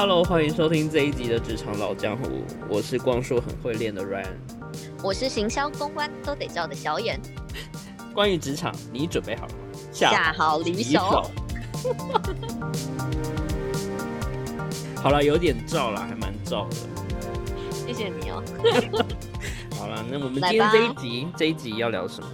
[0.00, 4.32] Hello，欢迎收听这一集的职场老江湖，我是光说很会练的 Ryan。
[5.02, 7.20] 我是行销公关都得叫的小眼，
[8.14, 9.58] 关于职场，你准备好了吗？
[9.92, 11.30] 下好离手。
[15.02, 16.76] 好了， 有点燥了，还蛮燥的。
[17.86, 18.42] 谢谢你哦。
[19.78, 22.28] 好了，那我们今天这一集，这一集要聊什么？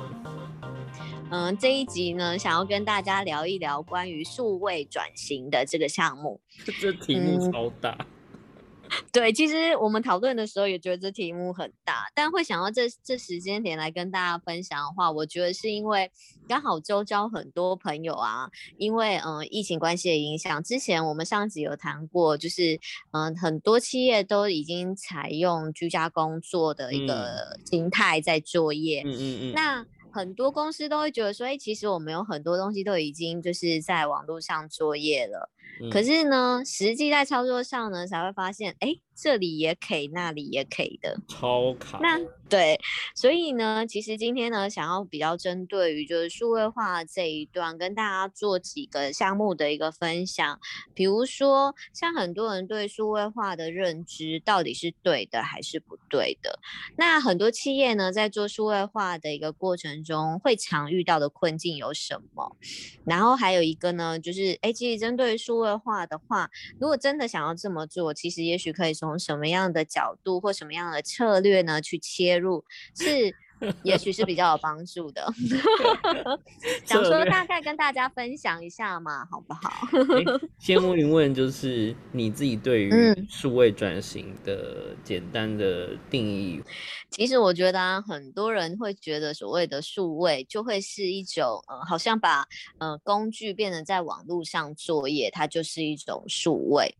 [1.29, 6.41] 嗯，这一集呢，想要跟大家聊一聊关于数位转型的这个项目。
[6.81, 8.07] 这题目超大。
[9.13, 16.09] 对，其实我们讨论的时候也觉得这题目很大，但会想到这这时间点来跟大家分享的话，我觉得是因为
[16.47, 18.49] 刚好周遭很多朋友啊，
[18.79, 22.79] 因为嗯疫情关系的影响，之前我们上集有谈过，就是
[23.11, 29.03] 嗯很多企业都已经采用居家工作的一个心态在作业。
[29.05, 29.53] 嗯嗯嗯。
[29.53, 29.85] 那
[30.17, 35.51] 很多公司都会觉得说，哎，其实我们有很多东西都已经就是在网络上作业了。
[35.91, 41.99] 可是呢，实际在操作上呢，才会发现，哎，这里也可以，那里也可以的，超卡。
[42.01, 42.79] 那对，
[43.15, 50.59] 所以呢，其实今天呢，想要比较针对于就是数位化这一段，跟大家做几个项目的一个分享。
[50.95, 56.59] 比如说，像很多人对数位化的认知到底是对的还是不对的？
[56.97, 62.57] 那很多企业呢，在做数位化的一个过程中，会常遇到的困境有什么？
[63.05, 73.35] 然后还有一个呢，就是，哎，其实针对数位化的话，如果真的想要这么做，其实也许可以从什么样的角度或什么样的策略呢去切入，是。
[73.83, 75.27] 也许是比较有帮助的，
[76.85, 79.89] 想说大概跟大家分享一下嘛，好不好？
[80.59, 82.91] 先 问一问，就是你自己对于
[83.29, 86.63] 数位转型的简单的定义。
[87.11, 92.47] 其实我觉得啊，很多人会觉得所谓的数位就会是一种，呃，好像把
[92.79, 96.95] 呃工具变成在网络上作业，它就是一种数位。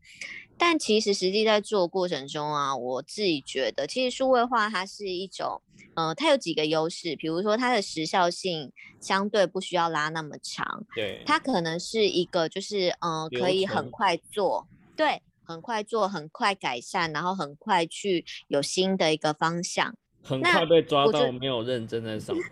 [0.59, 5.61] 但其实实际在做过程中啊，我自己觉得，其实数位化它是一种，
[5.93, 22.35] 呃，它有几个优势，比如说它的时效性相对不需要拉那么长，对，它可能是一个就是，呃，可以很快做，对，很快做，很快改善，然后很快去有新的一个方向，很快被抓到没有认真的上。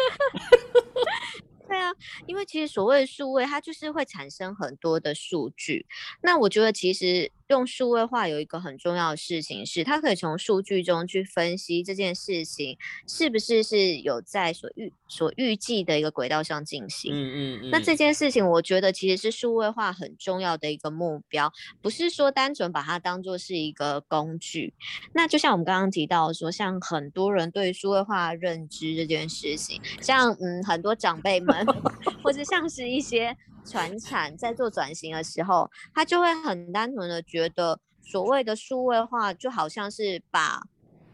[1.68, 1.92] 对啊，
[2.28, 5.88] 因为其实所谓的数位，它就是会产生很多的数据，
[6.22, 7.32] 那我觉得其实。
[7.48, 17.14] 用数位化有一个很重要的事情是，它可以从数据中去分析这件事情是不是是有在所预所预计的一个轨道上进行。
[17.14, 17.70] 嗯嗯嗯。
[17.70, 21.52] 那这件事情，我觉得其实是数位化很重要的一个目标，
[21.82, 24.74] 不是说单纯把它当做是一个工具。
[25.14, 31.66] 那就像我们刚刚提到说，像很多人对数位化认知这件事情，像嗯很多长辈们，
[32.24, 33.38] 或者像是一些。
[33.66, 40.62] 传产在做转型的时候，他就会很单纯的觉得，所谓的数位化就好像是把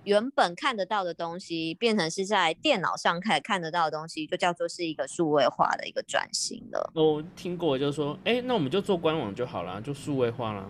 [0.04, 6.92] 原本看得到的东西变成是在电脑上看看得到的东西，就叫做是一个数位化的一个转型了。
[6.96, 10.70] 我听过，就是说，哎，那我们就做官网就好了，就数位化了。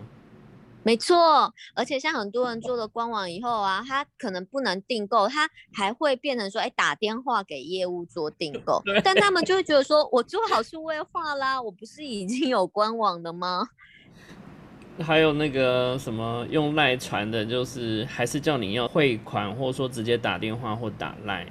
[0.84, 13.68] 没错，而且像很多人做了官网以后啊，他可能不能订购，他还会变成说，哎，打电话给业务做订购， 但他们就会觉得说，我做好数位化啦，我不是已经有官网的吗？
[15.00, 21.46] 还有那个什么用赖传的，就是还是叫你要汇款，或者说直接打电话或打赖。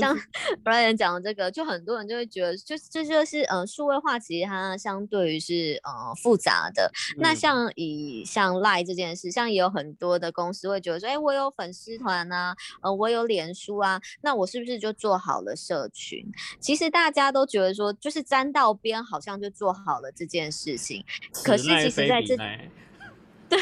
[0.00, 0.18] 像
[0.64, 6.90] Brian 讲的这个，就很多人就会觉得，就这就是呃，数位化其实它相对于是呃复杂的。
[7.18, 16.26] 那像以像 Line 这件事，像也有很多的公司会觉得说，哎，我有粉丝团啊，呃，我有脸书啊，那我是不是就做好了社群？
[16.58, 21.04] 其实大家都觉得说，就是沾到边，好像就做好了这件事情。
[21.44, 22.36] 可是其实在这，
[23.48, 23.58] 对，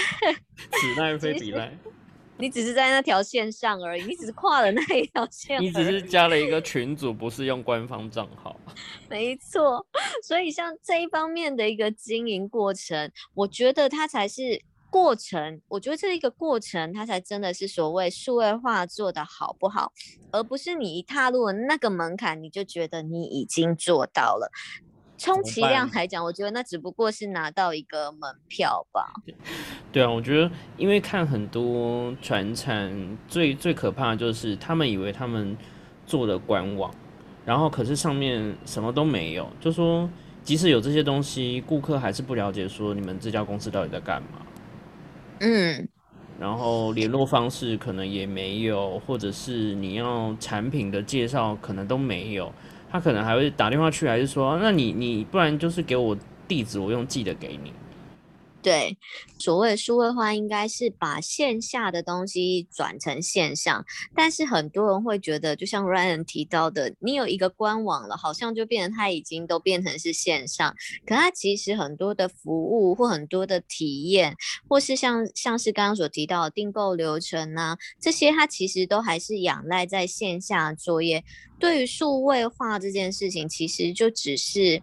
[0.70, 1.76] 此赖非彼赖。
[2.38, 5.61] 你只是在那条线上而已，你只是跨了那一条线。
[5.61, 8.55] 你只是加了一个群组，不是用官方账号。
[9.11, 9.85] 没错，
[10.23, 15.61] 所以像这一方面的一个经营过程，我觉得它才是过程。
[15.67, 19.93] 我觉得这一个过程，它才真的是所谓数位化做的好不好，
[20.31, 24.50] 而不是你一踏入那个门槛，你就觉得你已经做到了。
[25.19, 29.12] 充其量来讲，我觉得那只不过是拿到一个门票吧。
[29.93, 35.56] 对啊，我觉得因为看很多传产，最最可怕的就是他们以为他们
[36.06, 36.94] 做了官网，
[37.44, 40.09] 然后可是上面什么都没有，就说
[40.43, 44.29] 即使有这些东西，顾客还是不了解说你们这家公司到底在干嘛。
[45.41, 45.88] 嗯，
[46.38, 52.53] 然后联络方式可能也没有，或者是你要产品的介绍可能都没有。
[52.90, 57.73] 他可能还会打电话去，还是说，那你你不然就是给我地址，我用寄的给你。
[58.60, 58.99] 对，
[59.38, 63.84] 所谓数位化，应该是把线下的东西转成线上。
[64.16, 70.75] 但是很多人会觉得，就像 Ryan 提到的，你有一个官网了，好像就变成它已经都变成是线上。
[71.06, 74.34] 可它其实很多的服务或很多的体验，
[74.69, 81.22] 或是像像是刚刚所提到的订购流程啊，这些它其实都还是仰赖在线下作业。
[81.61, 84.82] 对于数位化这件事情，其实就只是，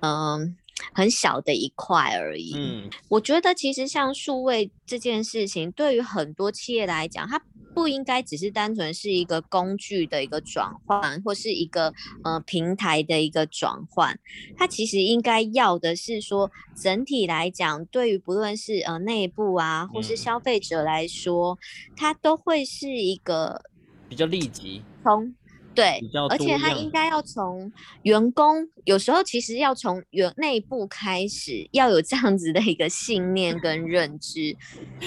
[0.00, 0.56] 嗯。
[0.92, 2.52] 很小的一块而已。
[2.56, 7.40] 嗯，我觉得其实像数位这件事情，对于很多企业来讲，它
[7.74, 11.92] 不应该只是单纯是一个工具的一个转换，或是一个
[12.22, 14.18] 呃平台的一个转换。
[14.56, 21.58] 它其实应该要的是说，整体来讲，对于不论是呃内部啊，或是消费者来说，
[21.96, 23.62] 它都会是一个
[24.08, 25.34] 比较立即从。
[25.74, 26.00] 对，
[26.30, 27.70] 而且他应该要从
[28.02, 34.56] 员工，有时候其实要从员内部开始，要有这样子的一个信念跟认知。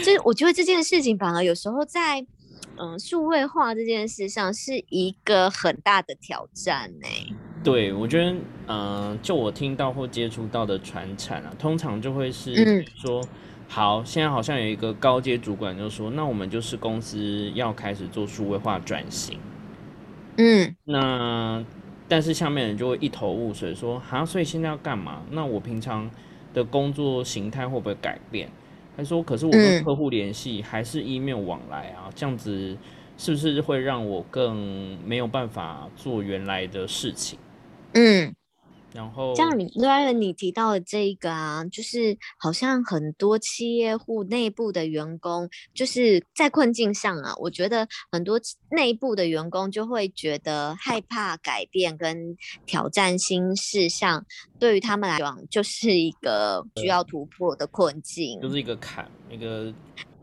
[0.03, 2.25] 这我觉得这件事情反而有时候在
[2.77, 7.07] 嗯数位化这件事上是一个很大的挑战呢。
[7.63, 8.35] 对，我觉得
[8.67, 13.21] 嗯，就我听到或接触到的传产啊，通常就会是说，
[13.67, 19.39] 好，现在好像有一个高阶主管就说，那我们就是公司要开始做数位化转型。
[20.37, 21.63] 嗯，那
[22.07, 25.21] 但是下面人就会一头雾水，说哈，所以现在要干嘛？
[25.31, 26.09] 那我平常
[26.53, 28.49] 的工作形态会不会改变？
[28.95, 32.77] 他说，可是我跟客户联系还是 email 往来啊，这样子
[33.17, 37.37] 是不是会让我更没有办法做原来的事情？
[37.93, 38.33] 嗯。
[38.97, 48.41] 然后，像你 Ryan 你提到的这个啊，就是好像很多企业户内部的员工，就是在困境上啊，我觉得很多
[48.71, 52.35] 内部的员工就会觉得害怕改变跟
[52.65, 54.25] 挑战新事项，
[54.57, 59.71] 对于他们来讲就是一个需要突破的困境，就是一个坎，一个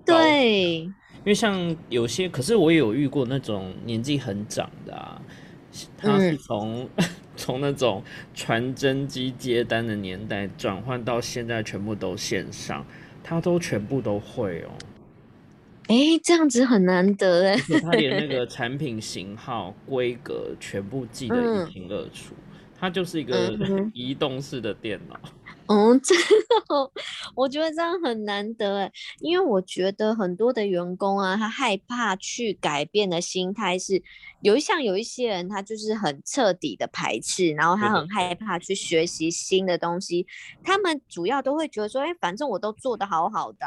[0.04, 0.80] 对。
[0.80, 5.22] 因为像有些，可是我也有遇过那种年纪很长的啊，
[5.96, 6.88] 他是从。
[7.36, 8.00] 从那种
[8.32, 12.86] 传真机接单的年代转换到现在，全部都线上，
[13.24, 14.70] 他都全部都会哦。
[15.88, 17.56] 哎，这样子很难得哎。
[17.82, 22.36] 他连那个 产品型号、规格全部记得一清二楚，
[22.78, 23.58] 他就是一个
[23.92, 25.18] 移动式的电脑。
[25.66, 26.92] 哦，真的，
[27.34, 34.02] 我觉得这样很难得哎，因为我觉得很多的员工啊，他害怕去改变的心态是，
[34.42, 40.26] 有一像有一些人，他就是很彻底的排斥，然后他很害怕去学习新的东西。
[40.62, 43.66] 他们主要都会觉得说，哎，反正我都做得好好的，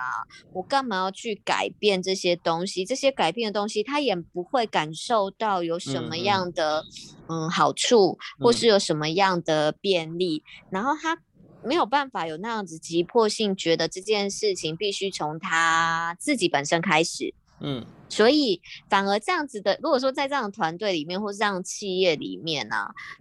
[0.54, 2.86] 我干嘛要去改变这些东西？
[2.86, 6.84] 这些改变的东西，他也不会感受到有什么样的
[7.28, 11.18] 嗯好处，或是有什么样的便利，然后他。
[11.64, 17.34] 没有办法有那样子急迫性，觉得这件事情必须从他自己本身开始。
[17.60, 22.76] 嗯，所以反而这样子的，如果说在这样的团队里面，或是这样企业里面呢，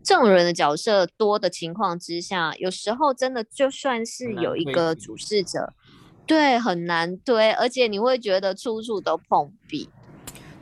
[0.05, 5.73] 这种人的角色多的情况之下，有时候真的就算是有一个主事者，
[6.27, 9.89] 对，很难推，而且你会觉得处处都碰壁。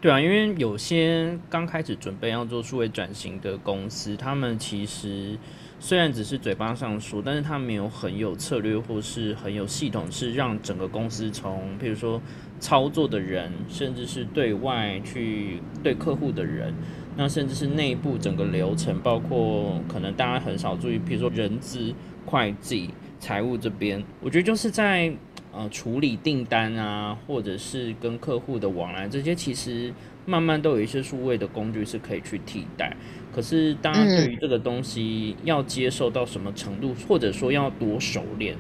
[0.01, 5.37] 对啊，因为有些刚开始准备要做数位转型的公司，他们其实。
[5.85, 12.19] 虽然只是嘴巴上说，但是他没有很有策略或是很有系统，是让整个公司从，譬如说
[12.59, 16.73] 操作的人，甚至是对外去对客户的人，
[17.19, 21.93] 那甚至是内部整个流程，包括可能大家很少注意，譬如说人资、
[22.25, 22.89] 会计、
[23.21, 25.13] 财务这边，我觉得就是在
[25.53, 29.93] 呃处理订单啊，或者是跟客户的往来这些，其实
[30.25, 32.97] 慢慢都有一些数位的工具是可以去替代。
[33.35, 38.57] 可是，大家对于这个东西要接受到什么程度，或者说要多熟练，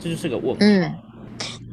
[0.00, 0.58] 这就是个问号。
[0.60, 0.94] 嗯，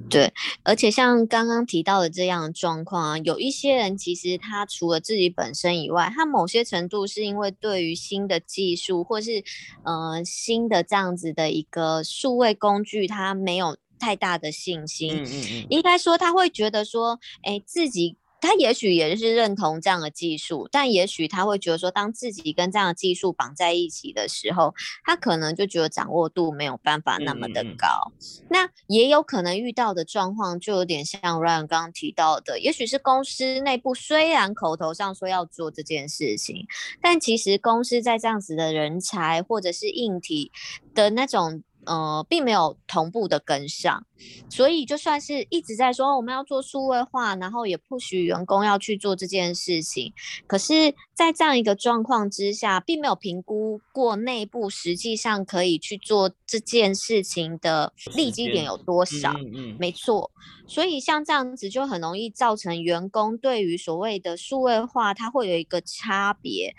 [0.07, 0.31] 对。
[0.61, 9.43] 而且像刚刚提到的这样的状况啊，有一些人其实他除了自己本身以外，他某些程度是因为对于新的技术或是
[9.83, 15.15] 呃新的这样子的一个数位工具，他没有太大的信心。
[15.15, 15.67] 嗯嗯嗯。
[15.71, 18.15] 应该说他会觉得说，哎，自己。
[18.43, 28.11] 他也许也是认同这样的技术，但也许他会觉得说，当自己跟这样的技术绑在一起的时候，他可能就觉得掌握度没有办法那么的高。
[28.49, 36.67] 那也有可能遇到的状况，就有点像 Ryan 刚刚提到的，也许是公司内部虽然口头上说要做这件事情，
[37.01, 40.51] 但其实公司在这样子的人才或者是硬体
[40.93, 41.63] 的那种。
[41.85, 44.05] 呃，并没有同步的跟上，
[44.49, 50.13] 所以就算是一直在说我们要做数位化，然后也不许员工要去做这件事情，
[50.47, 59.31] 可是，在这样一个状况之下，并没有评估过内部实际上可以去做这件事情的利基点有多少。
[59.31, 60.31] 嗯嗯，没错，
[60.67, 66.73] 所以像这样子就很容易造成员工对于所谓的数位化，它会有一个差别。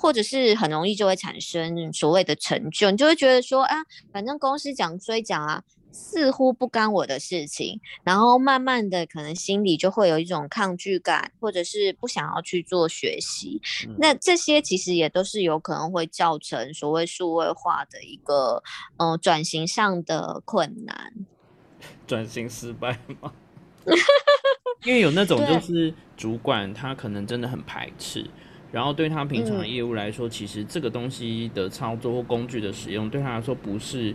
[0.00, 3.76] 或者是很容易就会产生所谓的成就，你就会觉得说啊，
[4.10, 13.60] 反正公司讲追讲啊，似乎不干我的事情，然后慢慢的可能心里就会有一种抗拒感，或者是不想要去做学习。
[13.98, 18.62] 那这些其实也都是有可能会造成所谓数位化的一个
[18.96, 21.12] 呃转型上的困难。
[22.06, 23.32] 转型失败吗？
[24.84, 28.26] 因为有那种就是主管他可能真的很排斥。
[28.72, 34.14] 然后对他平常业务来说，其实这个东西的操作或工具的使用对他来说不是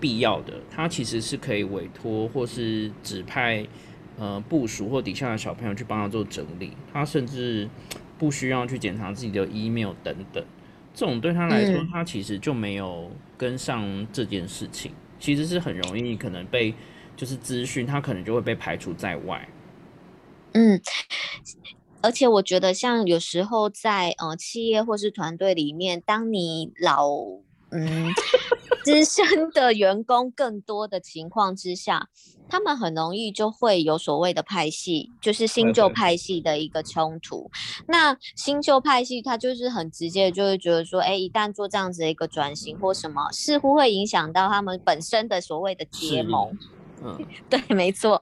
[0.00, 0.54] 必要的。
[0.70, 3.66] 他其实是可以委托或是指派
[4.16, 6.72] 呃部署或底下的小朋友去帮他做整理。
[6.92, 7.68] 他甚至
[8.18, 10.42] 不需要去检查自己的 email 等等。
[10.94, 16.72] 这种对他来说，他其实就没有跟上这件事情，其实是很容易可能被
[17.16, 19.46] 就是资讯，他可能就会被排除在外。
[20.52, 20.80] 嗯。
[22.04, 27.08] 而且我觉得，像有时候在呃企业或是团队里面，当你老
[27.70, 28.12] 嗯
[28.84, 32.10] 资深的员工更多的情况之下，
[32.46, 37.50] 他们很容易就会有所谓的派系，就是新旧派系的一个冲突。
[37.88, 46.54] 那新旧派系他就是很直接，就会觉得说，哎，一旦做这样子的一个转型或什么，似乎会影响到他们本身的所谓的结盟。
[47.04, 47.18] 嗯，
[47.50, 48.20] 对，没错。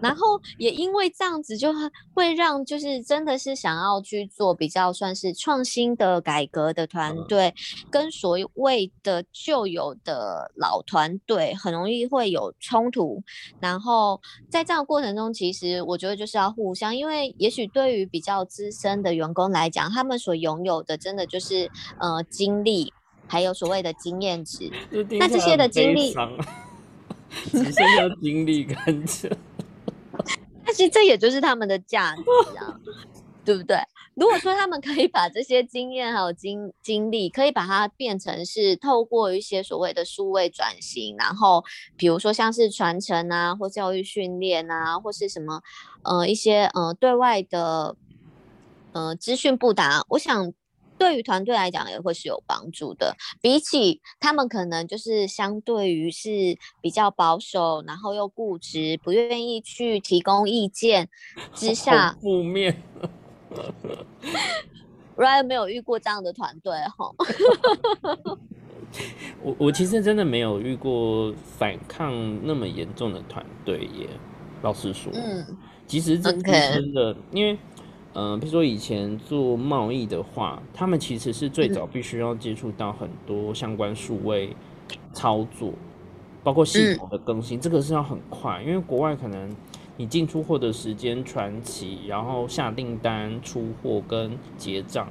[0.00, 1.72] 然后也因为这样子，就
[2.14, 7.52] 会让就是真的是想要去做比较算是创新的改革的团队，
[7.90, 13.20] 跟所谓的旧有的老团队很容易会有冲突。
[13.58, 21.68] 然后在这样的过程中，其实我觉得就是要互相，因为也许对于比较资深的员工来讲，他们所拥有的真的就是
[21.98, 22.92] 呃经历，
[23.26, 24.70] 还有所谓的经验值。
[25.18, 26.14] 那这些的经历。
[27.50, 29.30] 只剩下精力跟着，
[30.64, 32.22] 但是这也就是他们的价值
[32.58, 32.78] 啊，
[33.44, 33.76] 对不对？
[34.14, 41.64] 如果说他们可以把这些经验还有经经历，可以把它变成是透过一些所谓的数位转型，然后
[41.96, 45.62] 比如说像是传承啊，或教育训练啊，或是什么
[46.02, 47.96] 呃一些呃对外的
[48.92, 50.52] 呃资讯布达，我想。
[51.00, 61.08] 对于团队来讲也会是有帮助的，比起他们可能就是相对于是比较保守，然后又固执，不愿意去提供意见
[61.54, 62.82] 之下，负面。
[65.16, 67.10] Ryan 没有遇过这样的团队哈。
[69.42, 72.12] 我我其实真的没有遇过反抗
[72.46, 74.06] 那么严重的团队耶，
[74.60, 77.58] 老实说，嗯，其实这真的因为。
[78.14, 84.54] 嗯，比如说以前做贸易的话，他们其实是最早必须要接触到很多相关数位
[85.12, 85.72] 操作，
[86.42, 89.54] 包括系统的更新，这个是要很快，因为国外可能
[89.96, 95.06] 你进出货的时间传奇，然后下订单、出货跟结账，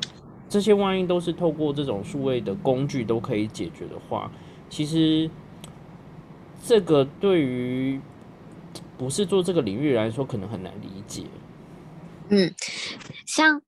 [0.49, 4.29] 这些万一都是透过这种数位的工具都可以解决的话，
[4.69, 5.29] 其实
[6.61, 8.01] 这个对于
[8.97, 11.23] 不是做这个领域来说，可能很难理解。
[12.29, 12.53] 嗯，
[13.25, 13.61] 像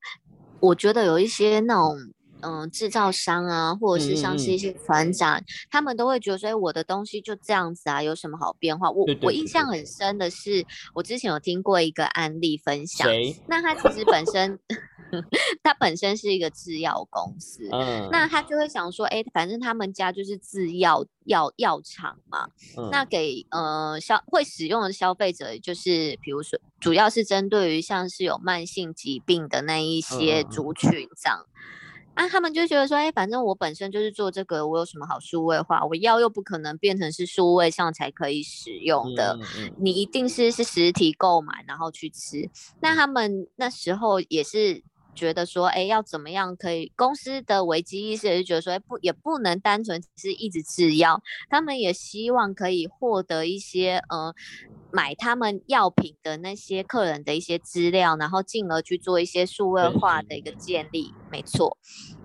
[0.59, 1.97] 我觉得有一些那种
[2.41, 8.91] 嗯制造商啊，或者是像是一些船长，他们都会觉得说我的东西就这样子啊，有什么好变化？
[8.91, 9.61] 我我印象。
[9.71, 13.07] 很深的是，我之前有听过一个案例分享，
[13.47, 14.59] 那他其实本身。
[15.61, 22.47] 他本身是一个制药公司，嗯，那他就会想说，哎，反正他们家就是制药药药厂嘛，
[22.89, 23.03] 那。
[23.03, 30.89] 给呃消会使用的消费者，就是比如说，主要是针对于像是有慢性疾病的那一些族群
[31.21, 31.45] 这样，
[32.13, 35.85] 啊，他们就觉得说，哎，反正我本身就是做这个，我有什么好数位化？
[35.85, 39.37] 我药又不可能变成是数位上才可以使用的，
[39.77, 42.49] 你一定是是实体购买然后去吃。
[42.81, 44.83] 那他们那时候也是。
[45.13, 46.89] 觉得说，哎，要怎么样可以？
[46.95, 54.33] 公司的危机意识也是觉得说，哎，不，也不能单纯只是一直制药，他们也希望可以获得一些，呃，
[54.91, 61.13] 买他们药品的那些客人的一些资料，然后进而去做一些数位化的一个建立。
[61.31, 61.77] 没错，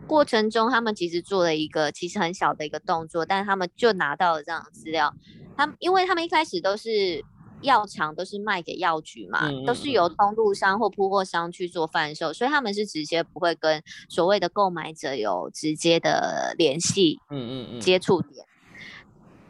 [0.07, 5.15] 过程中他们其实做了一个其实很小的一个动作，但是他们就拿到了这样的资料。
[5.57, 7.25] 他们因为他们一开始都是。
[7.63, 18.47] 药厂都是卖给药局嘛，都是由通路商或铺货商去做贩售，所以他们是直接不会跟所谓的购买者有直接的联系，嗯嗯嗯，接触点。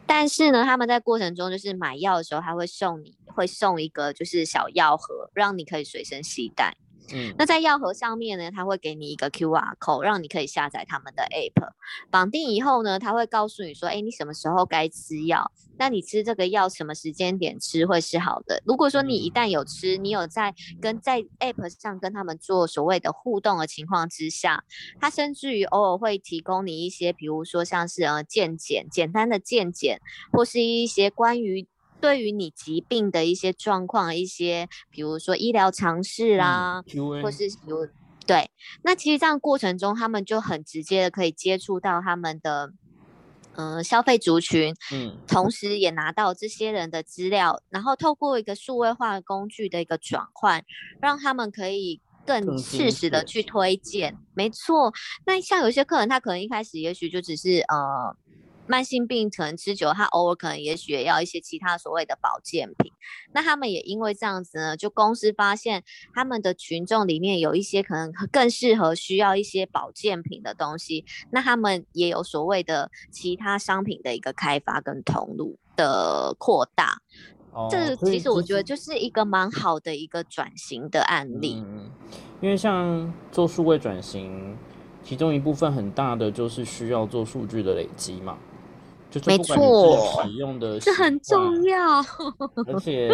[0.07, 6.77] 但是呢，他们在过程中就是买药的时候，他会送你会送一个就是小药盒，让你可以随身携带。
[7.13, 11.71] 嗯，那在药盒上面呢，它会给你一个 QR code，让你可以下载他们的 app。
[12.11, 15.51] 绑定以后呢，他会告诉你说，哎，你什么时候该吃药？
[15.79, 18.61] 那你吃这个药什么时间点吃会是好的？
[18.65, 24.63] 如果说你一旦有吃，你有在跟在 app 上跟他们做所谓的互动的情况之下，
[24.99, 31.67] 他甚至于偶尔会提供你一些，比如说像是呃健检简单的健检，或是一些关于。
[31.99, 36.83] 对于你疾病的一些状况，一些比如说医疗常识啊，
[37.21, 37.87] 或是比如
[38.25, 38.51] 对，
[38.83, 42.71] 那其实这样过程中，他们就很直接的可以接触到他们的
[43.55, 50.63] 嗯消费族群，嗯，同时也拿到这些人的资料，然后透过一个数位化工具的一个转换，
[51.01, 54.15] 让他们可以更适时的去推荐。
[54.35, 54.93] 没错，
[55.25, 58.15] 那像有些客人，他可能一开始也许就只是呃。
[58.67, 62.91] 慢性病可能吃久，他偶尔可能也许也要一些其他所谓的保健品。
[63.33, 65.83] 那他们也因为这样子呢，就公司发现
[66.13, 77.01] 他们的群众里面有一些可能更适合需要一些保健品的东西，那他们也有所谓的其他商品的一个开发跟通路的扩大。
[77.71, 81.63] 这其实我觉得就是一个蛮好的一个转型的案例。
[81.65, 81.89] 嗯，
[82.39, 84.55] 因为像做数位转型，
[85.03, 88.37] 其中一部分很大的就是需要做数据的累积嘛。
[89.25, 91.99] 没错，使用的这很重要。
[92.67, 93.09] 而且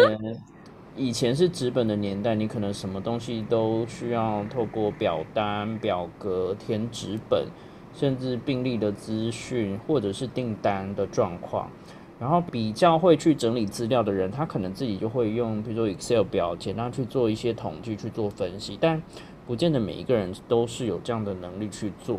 [0.96, 7.46] 以前是纸本的年代，你可能什么东西都需要透过表单、表格填纸本，
[7.94, 11.70] 甚至病例的资讯或者是订单的状况。
[12.18, 18.76] 然后比较会去整理资料的人，他可能自己就会用，比如说 Excel 表，简单去做一些统计去做分析。
[18.80, 19.00] 但
[19.46, 22.18] 不见得每一个人都是有这样的能力去做，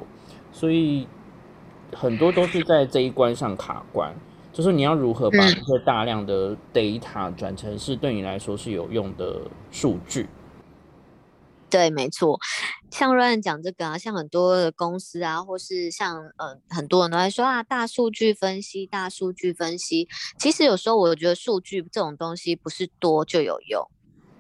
[0.52, 1.08] 所以。
[1.94, 4.14] 很多都是在这一关上卡关，
[4.52, 10.28] 就是你要如何把这些大量的 data 转成是对你来说是有用的数据。
[11.70, 12.40] 对，没错。
[12.92, 20.08] 像 Ryan 讲这个啊，像很多的公司啊，或是像呃很多人都在说啊，大数据分析，大数据分析。
[20.38, 23.86] 其实有时候我觉得数据这种东西不是多就有用。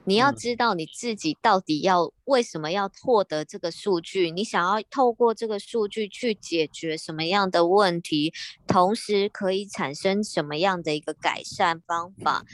[0.08, 8.32] 你要知道你自己到底要为什么要获得这个数据，你想要透过这个数据去解决什么样的问题，
[8.68, 12.46] 同时可以产生什么样的一个改善方法，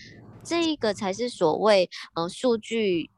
[0.46, 3.10] 这一个才是所谓嗯数据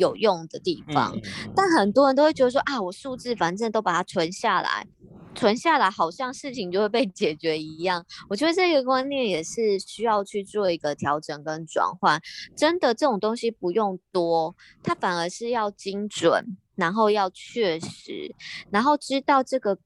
[0.00, 1.16] 有用的地方。
[1.54, 4.88] 但很多人都会觉得说啊，我数字反正都把它存下来。
[5.32, 8.04] 存下来，好像事情就会被解决一样。
[8.28, 12.20] 我觉得这个观念也是需要去做一个调整跟转换。
[12.56, 18.34] 真的，这种东西不用多，它反而是要精准，然后要确实，
[18.72, 19.78] 然后知道这个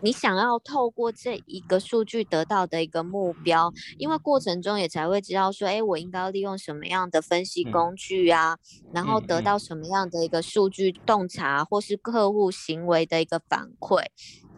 [0.00, 3.72] 你想要透过这一个数据得到的一个目标。
[3.98, 8.58] 因为过程中也才会知道说，哎，我应该要利用什么样的分析工具啊，
[8.92, 14.04] 然后得到什么样的一个数据洞察，或是客户行为的一个反馈。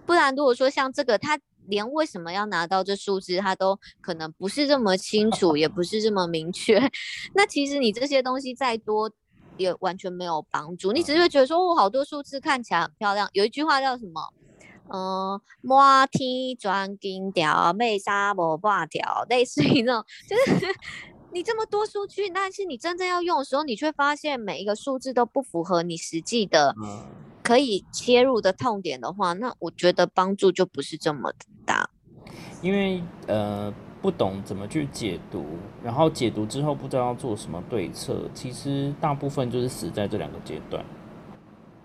[0.06, 6.80] 不然，如果说像这个，他连为什么要拿到这数字，他都可能不是这么清楚，也不是这么明确。
[7.34, 9.10] 那其实你这些东西再多，
[9.56, 10.90] 也完全没有帮助。
[10.92, 13.28] 你只是会觉得说，我好多数字看起来很漂亮。
[13.32, 14.20] 有一句话叫什么？
[14.92, 20.66] 嗯，摩天转金条，妹沙无挂条， 类似于那种， 就是
[21.32, 26.74] 你这么多数据，但是你真正要用的时候，你却发现每一个数字都不符合你实际的。
[27.42, 31.32] 可以切入的痛点的话，那我觉得帮助就不是这么
[31.64, 31.88] 大。
[32.62, 35.44] 因为呃，不懂怎么去解读，
[35.82, 40.84] 然后解读之后不知道要做什么对策，其实大部分就是死在这两个阶段。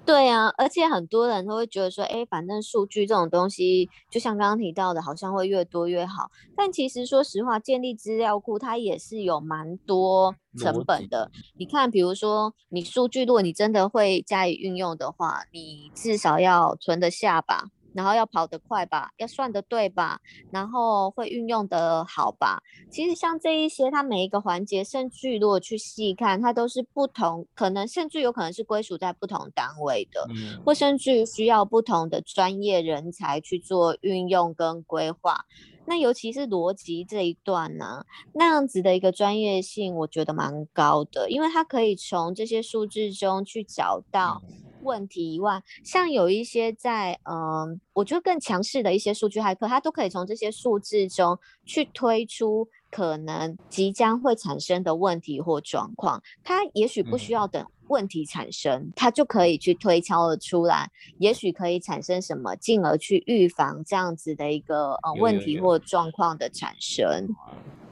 [0.05, 6.29] 对啊，而且很多人都会觉得说，哎，反正数据这种东西，就像刚刚提到的，好像会越多越好。
[6.55, 11.31] 但其实说实话，建立资料库它也是有蛮多成本的。
[11.57, 17.69] 你看，比如说你数据，如果你真的会加以运用的话，你至少要存得下吧。
[17.95, 20.19] 然后要跑得快吧，要算得对吧，
[20.51, 22.61] 然后会运用得好吧。
[22.91, 30.27] 其实像这一些，它每一个环节，甚至如果去细看，它都是不同，可能甚至有可能是归属在不同单位的，
[30.65, 35.45] 或甚至需要不同的专业人才去做运用跟规划。
[35.87, 38.03] 那尤其是逻辑这一段呢，
[38.33, 44.41] 那样子的一个专业性，我觉得蛮高的，因为它可以从这些数字中去找到。
[44.85, 56.21] 问题以外，像有一些在嗯，我觉得更强势的一些数据骇客，他都可以从这些数字中去推出可能即将会产生的问题或状况。
[56.43, 67.27] 他也许不需要等问题产生，它就可以去推敲了出来，也许可以产生什么，进而去预防这样子的一个呃问题或状况的产生。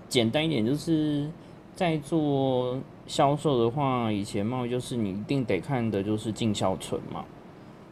[0.09, 1.29] 简单一点，就是
[1.75, 7.25] 在做销售的话，以前贸易就是你一定得看的就是进销存嘛，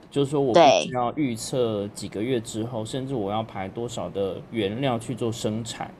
[0.09, 5.91] 就是说我必须要预测几个月之后，甚至我要排多少的原料去做生产。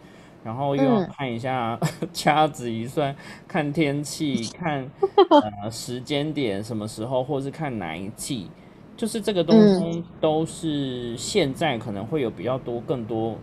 [0.44, 1.80] 然后又要看一下
[2.12, 3.16] 掐指一算，
[3.48, 4.90] 看天气， 看
[5.30, 8.50] 呃时间点什么时候，或是看哪一季，
[8.98, 13.38] 就是这个东西都是现在可能会有比较多更多，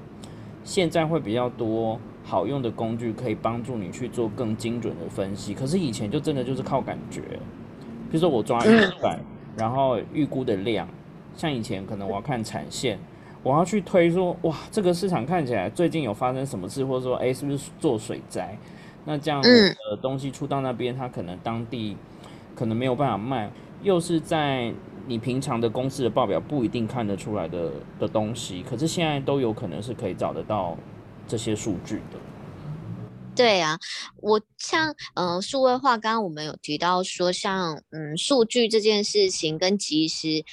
[0.64, 5.54] 现在会比较多好用的工具可以帮助你去做更精准的分析。
[5.54, 7.22] 可是以前就真的就是靠感觉，
[8.10, 9.18] 比如说我抓预算，
[9.56, 10.86] 然后预估的量，
[11.34, 12.98] 像以前可能我要看产线。
[13.42, 18.58] 我要去推说，哇，这个市场看起来最近有发生什么事，或者说，哎，是不是做水灾？
[19.06, 21.96] 那这样的东西出到那边，它可能当地
[22.54, 23.48] 可能没有办法卖，
[23.82, 24.72] 又是在
[25.06, 30.76] 你平常的公司的报表不一定看得出来的的东西，可是现在都有可能是可以找得到
[31.28, 32.18] 这些数据的。
[33.36, 33.78] 对啊，
[34.16, 40.44] 我像嗯，数位化，刚刚我们有提到说，像嗯，数据这件事情跟即时。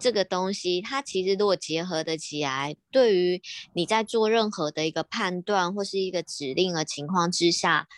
[0.00, 7.88] 这个东西，它其实如果结合的起来，对于你在做任何的一个判断或是一个指令的情况之下，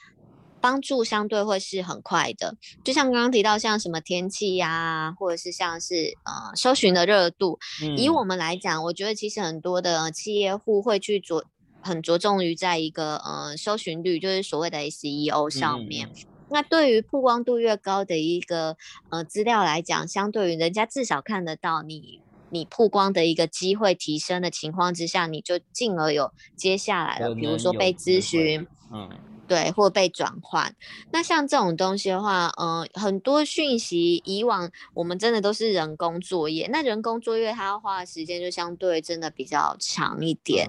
[0.62, 2.56] 帮助相对会是很快的。
[2.82, 7.58] 就像刚刚提到，像什么天气呀，或者是像是呃搜寻的热度，
[7.98, 11.44] 以我们来讲，我觉得其实很多的企业户会去着
[11.82, 16.08] 很着重于在一个呃搜寻率，就是所谓的 SEO 上面。
[16.52, 18.76] 那对于曝光度越高的一个
[19.10, 29.08] 呃资料来讲，相对于人家至少看得到你你曝光的一个机会提升的情况之下，你就进而有接下来了，比如说被咨询，嗯，
[29.46, 30.74] 对，或被转换。
[31.12, 40.68] 那像这种东西的话，嗯，很多讯息以往我们真的都是人工作业，那人工作业它要花的时间就相对真的比较长一点。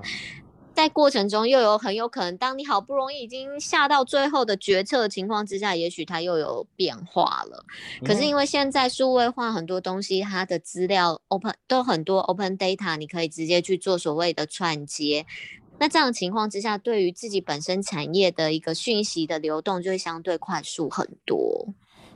[0.82, 7.64] 在过程中又有很有可能，当你好不容易已经下到最后的决策情况之下，也许它又有变化了。
[8.04, 15.28] 可是因为现在数位化很多东西，它的资料 open 都很多 open data，你可以直接去做所谓的串接。
[15.78, 21.68] 那这样的情况之下，对于自己本身产业的一个讯息的流动，就会相对快速很多。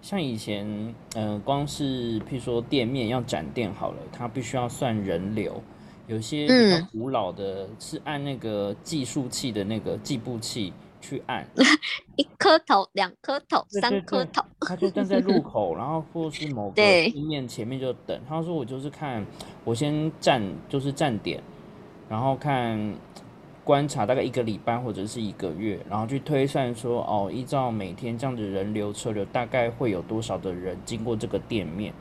[0.01, 5.63] 像以前，嗯，光是譬如说店面要展店好了，它必须要算人流。
[6.07, 11.45] 有些比较古老的，是按那个计数器的那个计步器去按，
[12.15, 18.19] 一颗头、两颗头、三颗头，他就站在路口， 然后或是某个店面前面就等。
[18.27, 19.25] 他说：“我就是看，
[19.63, 21.41] 我先站，就是站点，
[22.07, 22.95] 然后看
[23.63, 31.91] 观察大概一个礼拜或者是一个月，然后去推算说，哦，依照每天这样的人流车流，大概会有多少的人经过这个店面。”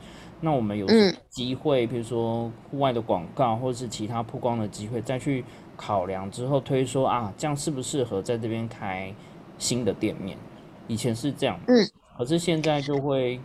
[0.41, 0.85] 那我们有
[1.29, 5.43] 机会，比如说户外的广告，或者是其他曝光的机会，再去
[5.75, 9.13] 考量之后推说啊，这样适不适合在这边开
[9.57, 10.37] 新的店面？
[10.87, 13.39] 以前是这样，嗯，可是现在就会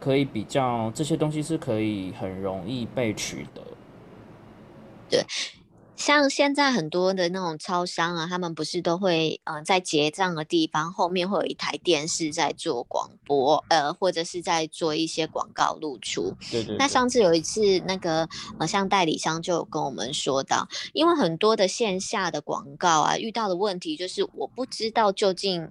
[0.00, 3.62] 可以比较这些东西是可以很容易被取得，
[5.08, 5.24] 对。
[6.00, 16.34] 像现在很多的那种超商啊，他们不是都会，嗯，在结账的地方后面会有一台电视在做广播，呃，或者是在做一些广告露出。
[16.50, 16.74] 对对。
[16.78, 18.26] 那上次有一次，那个
[18.58, 25.70] 呃，像代理商就有跟我们说到，因为很多的线下的广告啊，遇到的问题就是我不知道究竟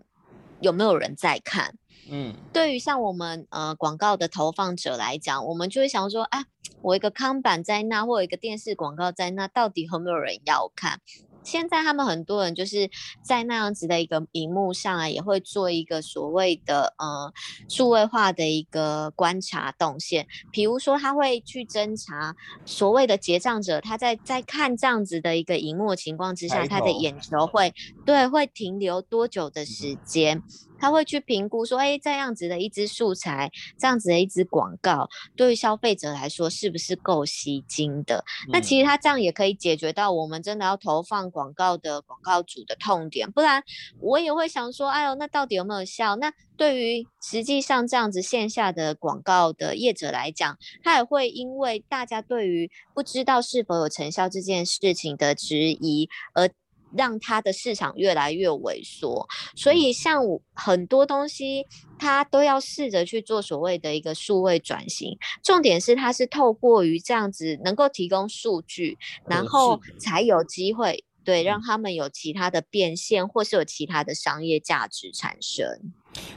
[0.61, 1.73] 有没有人在看。
[2.11, 6.43] 嗯，对于像我们呃广告的投放者来讲，我们就会想说，哎，
[6.81, 10.99] 我一个康板在那，或一个电视广告在那，到底有没有人要看？
[11.41, 12.89] 现在他们很多人就是
[13.23, 17.33] 在那样子的一个荧幕上啊，也会做一个所谓的呃
[17.69, 27.73] 数位化的一个观察动线，比如说他会去侦查所谓的结账者，他在在看这样子的一个荧幕情况之下，他的眼球会
[28.05, 30.43] 对会停留多久的时间。
[30.79, 38.23] 他会去评估说，哎，这样子的一支素材，这样子的一支广告，对于消费者来说是不是够吸睛的？
[38.51, 43.31] 那其实他这样也可以解决到我们真的要投放广告的广告主的痛点。
[43.31, 43.63] 不然
[43.99, 46.15] 我也会想说，哎呦，那到底有没有效？
[46.15, 56.49] 那对于实际上这样子线下的广告的业者来讲，他也会因为大家对于不知道是否有成效这件事情的质疑而。
[56.97, 60.21] 让它的市场越来越萎缩，所以像
[60.53, 61.65] 很多东西，
[61.97, 65.17] 它都要试着去做所谓的一个数位转型。
[65.43, 68.97] 重点是它是透过于这样子能够提供数据，
[69.27, 75.67] 然后才有机会对让他们有其他的变现，或是有其他的商业价值产生。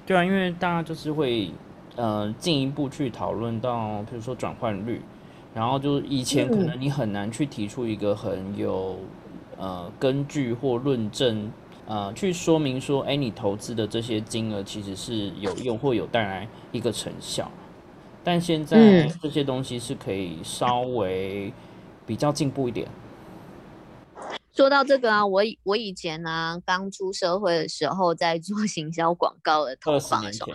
[0.06, 1.50] 对啊，因为大家就是会
[1.96, 5.00] 呃进一步去讨论到，比如说转换率，
[5.54, 8.98] 然后就以前可能你很难去提出一个很有
[9.62, 11.52] 呃根据或论证，
[11.86, 17.48] 呃去说明说，哎，你投资的这些金额其实是有用或有带来一个成效，
[18.24, 21.52] 但现在这些东西是可以稍微
[22.04, 22.88] 比较进步一点。
[24.52, 30.50] 说到这个啊，我我以前呢刚出社会的时候，在做行销广告的投放的时候，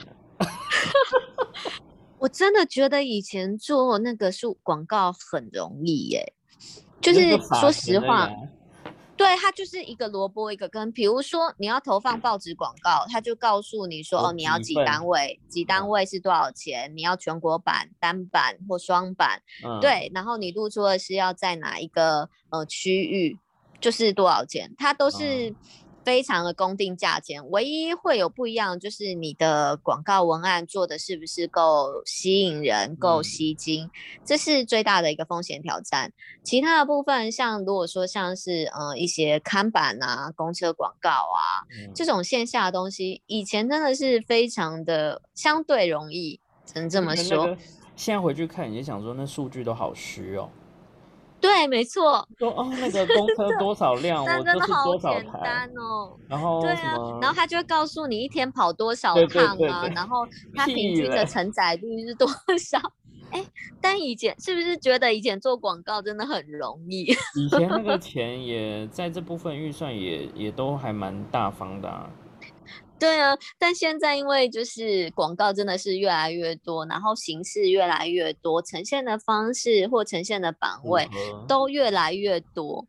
[2.20, 6.34] 我真的觉得以前做那个数广告很容易耶，
[7.00, 8.30] 就是说实话，
[9.18, 10.92] 对，它就是一个萝卜一个根。
[10.92, 16.92] 比如说你要投放报纸广告，它就告诉你说，哦，你要几单位，几单位是多少钱？
[16.96, 19.42] 你要全国版、单版或双版，
[19.82, 23.38] 对，然后你露出的是要在哪一个呃区域。
[23.80, 25.54] 就是多少钱，它都是
[26.08, 33.92] 非常的公定价钱，唯一会有不一样，就是你的广告文案做的是不是够吸引人、够吸睛，
[34.24, 36.14] 这是最大的一个风险挑战。
[36.46, 47.54] 其他的部分，像如果说像是呃一些看板啊、公车广告啊这种线下的东西，以前真的是非常的相对容易，只能这么说。
[47.98, 50.50] 现在回去看，也想说那数据都好虚哦。
[51.40, 52.28] 对，没错。
[52.40, 56.18] 说哦，那个公 车多少辆， 我就是多少台哦。
[56.28, 62.28] 然后对啊，然后他就会告诉你一天跑多少趟啊，然后他平均的承载率是多
[62.60, 62.80] 少？
[63.30, 63.44] 哎，
[63.82, 67.04] 但以前是不是觉得以前做广告真的很容易？
[67.36, 72.10] 以前那个钱也在这部分预算也也都还蛮大方的。
[73.00, 81.08] 对啊，但现在因为就是广告真的是越来越多，然后形式越来越多，呈现的方式或呈现的版位
[81.48, 82.86] 都越来越多。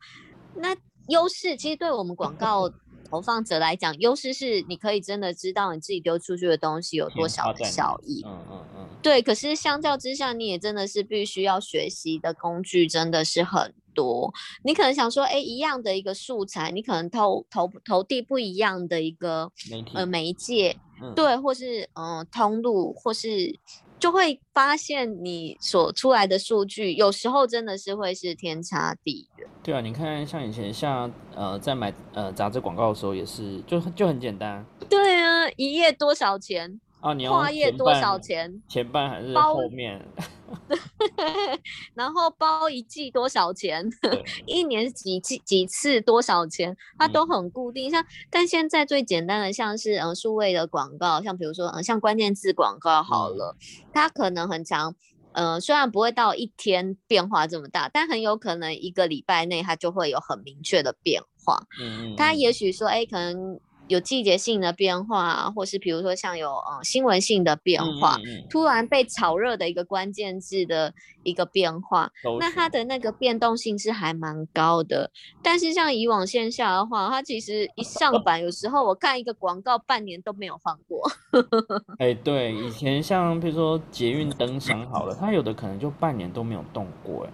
[0.56, 0.76] 那
[1.08, 2.70] 优势其实对我们广告
[3.08, 8.22] 投放者来讲，优势是你可以真的知道你自己丢出去的东西有多少的效益。
[8.26, 8.88] 嗯嗯嗯。
[9.02, 13.74] 对，可是相较之下，你也真的是必须要学习的工具真的是很。
[13.98, 14.32] 多，
[14.62, 19.50] 你可能想说，哎，一样的一个素材，你可能投投投递不一样的一个
[19.92, 20.76] 呃媒介，
[21.16, 23.58] 对，或是嗯通路，或是
[23.98, 29.48] 就会发现你所出来的数据，有时候真的是会是天差地远。
[29.64, 34.64] 对啊，你看像以前像呃在买呃杂志广告的时候，也是就就很简单。
[34.88, 36.80] 对啊，一页多少钱？
[37.00, 38.62] 啊，你跨页多少钱？
[38.68, 40.04] 前半还是后面？
[41.94, 43.88] 然后包一季多少钱？
[44.46, 46.76] 一年几季几次多少钱？
[46.98, 47.90] 它都很固定。
[47.90, 53.56] 像但现在最简单的，像是嗯数位的广告，像比如说嗯像关键字广告好了，
[53.92, 54.94] 它可能很长，
[55.32, 61.58] 呃虽然不会到一天变化这么大，但很有可能一个礼拜内它就会有很明确的变化。
[61.80, 63.60] 嗯嗯，它也许说哎可能。
[63.88, 68.16] 有季节性的变化，或是比如说像有呃新闻性的变化，
[68.48, 75.10] 突然被炒热的一个关键字的一个变化，那它的那个变动性是还蛮高的。
[75.42, 81.10] 但是像以往线下的话，它其实一上版，有时候我看一个广告半年都没有换过。
[81.98, 87.32] 哎，对，以前像比如说捷运灯箱好了，它有的可能就半年都没有动过，哎。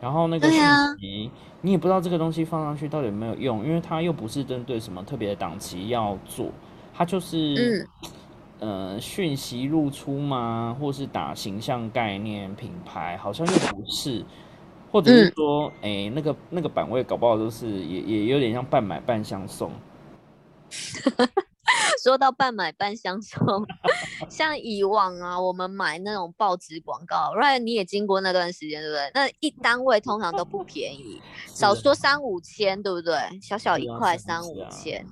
[0.00, 0.60] 然后那个讯
[0.98, 1.30] 息，
[1.60, 6.50] 你也不知道这个东西放上去到底有没有用，因为它又不是针对什么特别的档期要做，
[6.94, 7.88] 它就是，
[8.60, 10.76] 呃，讯息露出吗？
[10.80, 14.24] 或是打形象概念品牌，好像又不是，
[14.92, 19.72] 或者是说，哎，那个那个版位搞不好都是也也有点像半买半相送。
[22.08, 23.66] 说到半买半相送，
[24.30, 27.58] 像以往啊，我们买那种报纸广告，right？
[27.58, 29.10] 你也经过那段时间，对不对？
[29.12, 33.14] 那一单位通常都不便宜，少说三五千，对不对？
[33.42, 35.04] 小小一块三五千。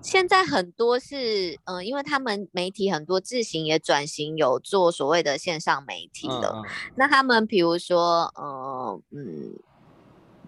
[0.00, 6.62] 现在很多是，嗯，因为他们媒体很多自行也转型，有做所谓的线上媒体了。
[6.94, 9.58] 那他们比如说，呃，嗯。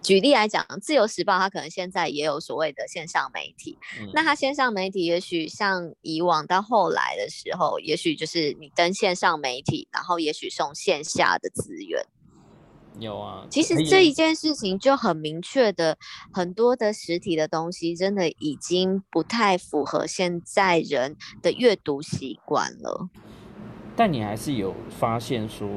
[0.01, 3.77] 举例来讲，《自由时报》它可能现在也有所谓的线上媒体，
[4.13, 12.03] 那它线上媒体也许像以往到后来的时候，也许就是你登线上媒体，然后也许送线下的资源。
[12.99, 15.97] 有啊，其实这一件事情就很明确的，
[16.33, 23.07] 很多的实体的东西真的已经不太符合现在人的阅读习惯了。
[23.95, 25.69] 但你还是有发现说，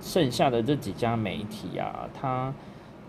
[0.00, 2.54] 剩下的这几家媒体啊，它。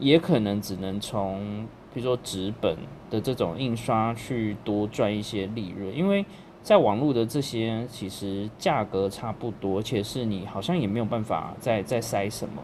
[0.01, 2.75] 也可能只能从，比如说纸本
[3.09, 6.25] 的这种印刷去多赚一些利润，因为
[6.61, 12.61] 在网络的这些其实价格差不多，而且是你好像也没有办法再再塞什么，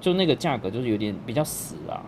[0.00, 2.06] 就那个价格就是有点比较死啊，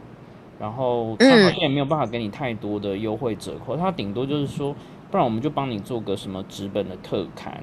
[0.61, 4.73] 然后他好像也没有办法给你太多的优惠折扣，他顶多就是说，
[5.11, 7.61] 不然我们就帮你做个什么纸本的特刊。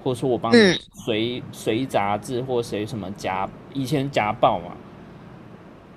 [0.00, 0.56] 或者说我帮你
[0.92, 4.76] 随随杂志或随什么夹，以前夹报嘛，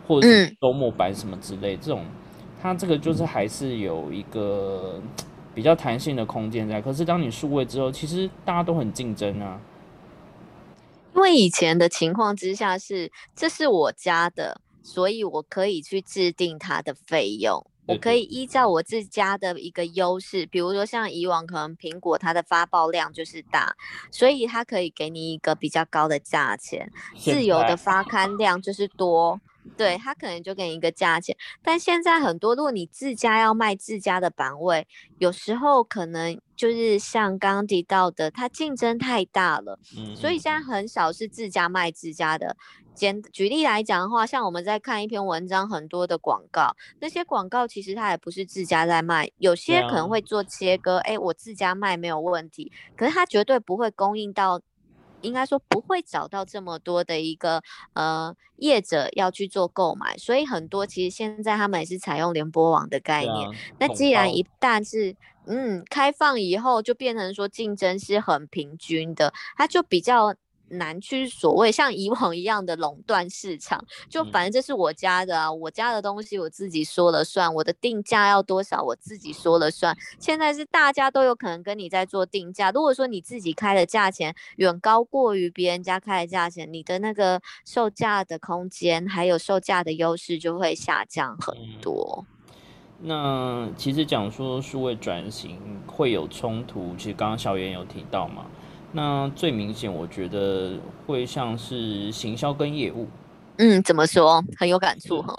[0.08, 2.06] 或者是周末版什么之类，这种
[2.62, 5.02] 它这个就是还是有一个
[5.56, 6.82] 比较弹性的空间在。
[6.82, 9.60] 可是当你数位之后，其实大家都很竞争啊。
[11.14, 23.76] 因为以前的情况之下是，这是我家的，所以我可以去制定它的费用，我可以依照我自家的一个优势，比如说像以往可能苹果它的发报量就是大，
[24.10, 29.40] 所以它可以给你一个比较高的价钱，自由的发刊量就是多。
[29.78, 42.56] 对他可能就给你一个价钱，但现在很多，如果你自家要卖自家的版位，有时候可能就是像刚刚提到的，它竞争太大了，嗯，所以现在很少是自家卖自家的。
[42.94, 54.62] 简举例来讲的话，像我们在看一篇文章，很多的广告，那些广告其实它也不是自家在卖，有些可能会做切割，哎，我自家卖没有问题，可是它绝对不会供应到。
[55.22, 57.62] 应该说不会找到这么多的一个
[57.94, 63.50] 呃业者要去做购买，所以很多其实现在他们也是采用联播网的概念。
[63.80, 70.36] 那既然一旦是嗯开放以后，就变成说竞争是很平均的，它就比较。
[70.78, 79.98] 难去所谓像以往一样的垄断市场，就反正这是我家的啊，我家的东西我自己说了算，我的定价要多少我自己说了算。
[80.20, 92.26] 现在是大家都有可能跟你在做定价，如果说你自己开的价钱远高过于别人家开的价钱，你的那个售价的空间还有售价的优势就会下降很多。
[93.04, 98.46] 那其实讲说数位转型会有冲突，其实刚刚小袁有提到嘛。
[98.94, 100.74] 那最明显，我觉得
[101.08, 103.08] 会像是行销跟业务。
[103.58, 104.44] 嗯，怎么说？
[104.58, 105.36] 很有感触哈。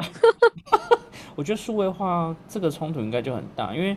[1.35, 3.97] 我觉得数位化这个冲突应该就很大，因为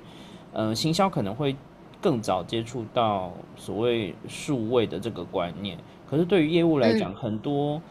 [0.54, 1.56] 呃，行销可能会
[2.02, 5.78] 更早接触到所谓数位的这个观念，
[6.10, 7.82] 可是对于业务来讲，很多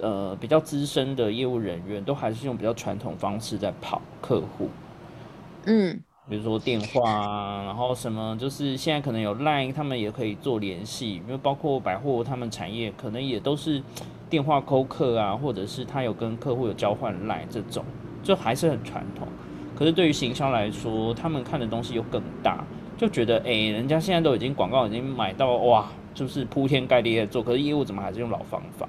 [0.00, 4.68] 呃比较资深的业务人员都还是用比较传统方式在跑客户。
[5.64, 6.00] 嗯。
[6.28, 13.82] 比如说电话啊，然后什么就是现在可能有 Line，他们也可以做联系，因为包括百货他们产业可能也都是
[14.30, 17.84] 电话扣客啊，或者是他有跟客户有交换 Line 这种，
[18.22, 19.26] 就还是很传统。
[19.74, 22.64] 可是对于行销来说，他们看的东西又更大，
[22.96, 28.88] 就觉得哎，人家现在都已经广告已经买到哇，就是铺天盖地在做，可是业务怎么还是用老方法？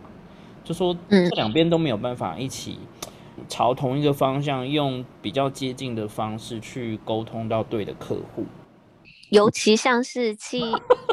[0.64, 2.78] 就说这两边都没有办法一起。
[3.56, 8.46] 朝同一个方向，用比较接近的方式去沟通到对的客户。
[9.34, 10.62] 尤其像是企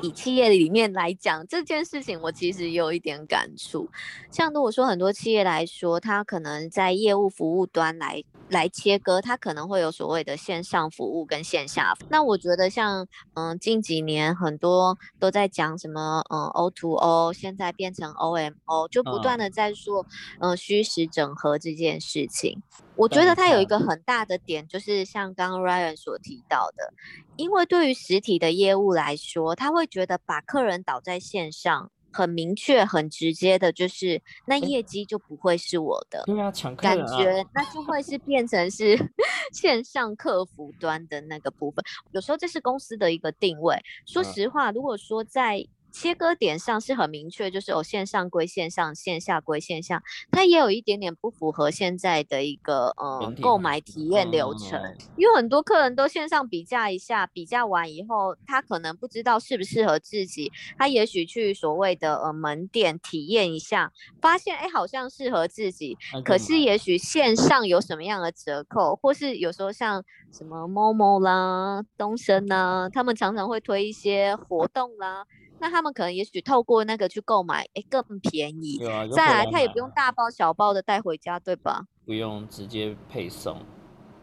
[0.03, 3.89] 以企业里面来讲这件事情，我其实有一点感触。
[4.31, 11.95] 像如果说很多企业来说，它可能在业务服务端来来切割，它可能会有所谓的线上服务跟线下。
[12.11, 20.05] 那我觉得像嗯近几年很多都在讲什么嗯 O to O，现在变成 O M O，就不断的在说
[20.41, 22.63] 嗯虚实整合这件事情。
[23.01, 26.93] 我觉得它有一个很大的点，就是像刚刚 Ryan 所提到的，
[27.37, 36.23] 因为对于实体的业务来说，他会觉得把客人导在线上，很明确、很直接的，就是那业绩就不会是我的。
[36.27, 38.99] 对啊，抢客感觉那就会是变成是
[39.51, 41.83] 线上客服端的那个部分。
[42.13, 43.77] 有时候这是公司的一个定位。
[44.07, 54.81] 说实话，如果说在切割点上是很明确，就是哦，线上归线上，线下归线下，它也有一点点不符合现在的一个呃购买体验流程，
[55.17, 75.27] 因为很多客人都线上比价一下，比价完以后，他可能不知道适不适合自己，他也许去所谓的呃门店体验一下，发现哎好像适合自己，可是也许线上有什么样的折扣，或是有时候像什么某某啦、东升啦，他们常常会推一些活动啦。
[75.61, 78.79] 那他们可能也许透过那个去购买，哎，更便宜。
[78.79, 81.85] 对啊，再来他也不用大包小包的带回家，对吧？
[82.07, 83.59] 不用直接配送。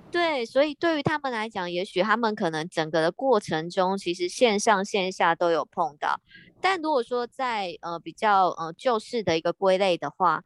[0.10, 6.20] 对，所以对于他们来讲，也许他们可能整个的过程中，其实线上线下都有碰到。
[6.60, 10.42] 但如果说在呃比较呃旧式的一个归类的话，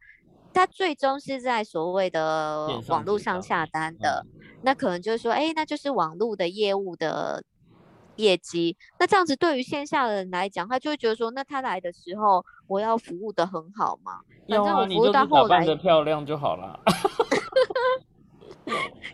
[0.52, 4.26] 它最终是在所谓的网络上下单的，
[4.62, 7.42] 那可能就是说，哎，那就是网络的业务的。
[8.16, 16.80] 业绩，那这样子对于线下的人来讲，他就会觉得说，那他来的时候我要服务的很好嘛，反正我服务到后来的漂亮就好了。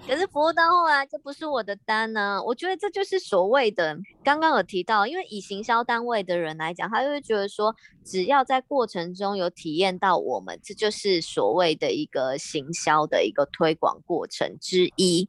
[0.07, 2.43] 可是服务到后来，这不是我的单呢。
[2.45, 7.75] 我觉得这就是所谓的刚刚有提到，因为以行销单位的人来讲，他就会觉得说，
[8.05, 15.29] 只要在过程中有体验到我们，这就是所谓的一个行销的一个推广过程之一。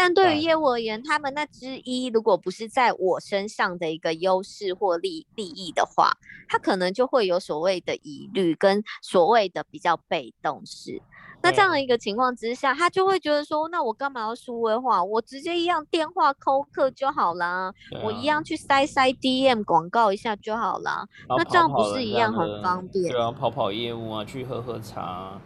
[0.00, 6.12] 但对于业务而言，他们那之一如果不是在我身上的一个优势或利利益的话，
[6.48, 11.02] 他可能就会有所谓的疑虑跟所谓的比较被动式。
[11.42, 15.02] 那这样的一个情况之下，他就会觉得说，那我干嘛要数位化？
[15.02, 17.74] 我直接一样电话扣客就好啦，
[18.04, 21.04] 我一样去塞塞 DM 广告一下就好啦。
[21.28, 23.10] 那这样不是一样很方便？
[23.10, 25.40] 对啊，跑跑业务啊，去喝喝茶。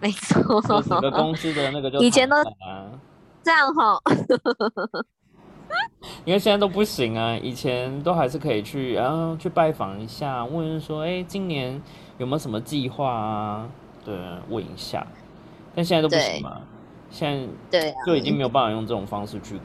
[0.00, 2.36] 没错，整个公司的那个就以前都
[3.48, 3.98] 这样哈。
[6.26, 11.80] 因为现在都不行啊，以前都还是可以去，然后去拜访一下，问问说，哎，今年
[12.18, 13.70] 有没有什么计划啊？
[14.04, 14.14] 对，
[14.50, 15.06] 问一下。
[15.74, 16.60] 但现在都不行嘛，
[17.08, 19.58] 现在对就已经没有办法用这种方式去。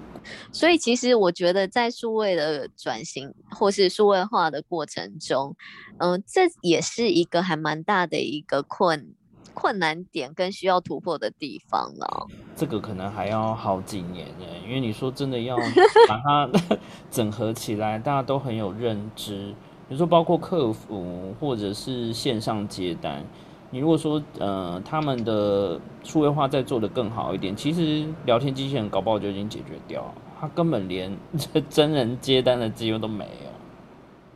[0.53, 5.53] 所以其实我觉得，在数位的转型或是数位化的过程中，
[5.97, 9.13] 嗯，这也是一个还蛮大的一个困
[9.53, 12.27] 困难点跟需要突破的地方了。
[12.55, 15.55] 这个可能还要好几年耶，因为你说真的要
[16.07, 16.49] 把它
[17.09, 19.53] 整合起来，大家都很有认知。
[19.87, 23.23] 比如说，包括客服或者是线上接单。
[23.69, 31.11] 你如果说，呃，他们的数位化再做得更好一点，其实聊天机器人搞不好就已经解决掉，他根本连
[31.69, 33.49] 真人接单的机会都没有。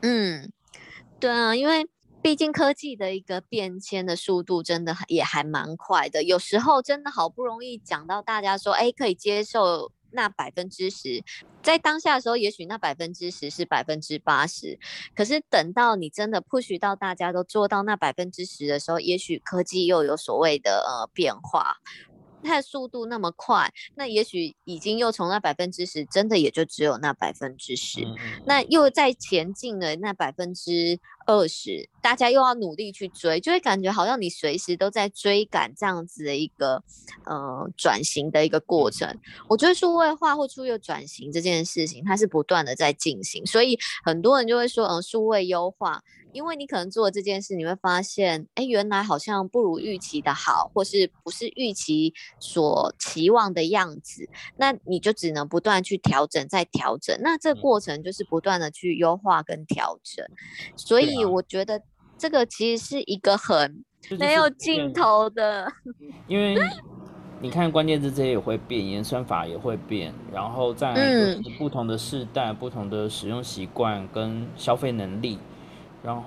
[0.02, 0.52] 嗯，
[1.20, 1.88] 对啊，因为
[2.28, 9.94] 毕竟科技的一个变迁的速度真的也还蛮快的，有时候真的好不容易讲到大家说，哎，可以接受。
[10.10, 11.22] 那百分之十，
[11.62, 14.80] 在当下的时候，也许那百分之十是百分之八十，
[15.14, 21.76] 可是等到你真的 push 到大家都做到那百分之十的时候，也许科技又有所谓的呃变化。
[22.48, 28.00] 它的速度那么快，那也许已经又从那百分之十，真的也就只有那百分之十，
[28.46, 36.82] 那又在前进了那百分之二十，大家又要努力去追，就会感觉好像你随时都在追赶这样子的一个
[37.26, 39.08] 呃转型的一个过程。
[39.50, 46.02] 我觉得数位化或数位转型这件事情，它是不断的在进行，所以很多人就会说，嗯，数位优化。
[46.38, 57.18] 因为你可能做这件事，你会发现，哎，原来好像不如预期的好，或是不是预期所期望的样子，那你就只能不断去调整，再调整。
[57.24, 60.24] 那这过程就是不断的去优化跟调整。
[60.76, 61.82] 所以我觉得
[62.20, 63.84] 这个其实是一个很
[64.20, 65.68] 没有尽头的。
[66.28, 66.56] 因为
[67.42, 75.40] 你看关键字这些也会变，演算法也会变，然后在不同的世代、不同的使用习惯跟消费能力。
[76.08, 76.24] 然后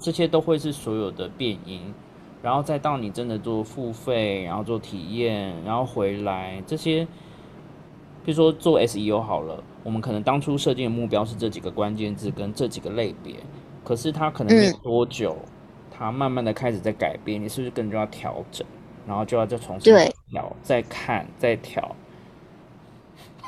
[0.00, 1.94] 这些都会是所有的变因，
[2.42, 7.04] 然后再到你真的做付费，然后做体验，然后回来这些，
[8.24, 13.36] 比如说做 SEO 好了，我们可能当初设定的目标是这几个关键字跟这几个类别，
[13.84, 15.36] 可是它可能没有多久，
[15.88, 18.66] 它慢慢的开始在改变，你是不是更就要调整，
[19.06, 19.94] 然后就要再重新
[20.32, 21.94] 调，再看，再调，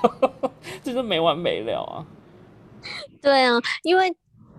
[0.84, 2.06] 这是没完没了啊！
[3.20, 4.14] 对啊，因为。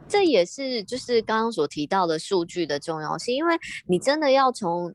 [0.08, 3.56] 这也是就是刚刚所提到的数据的重要性，因为
[3.88, 4.94] 你真的要从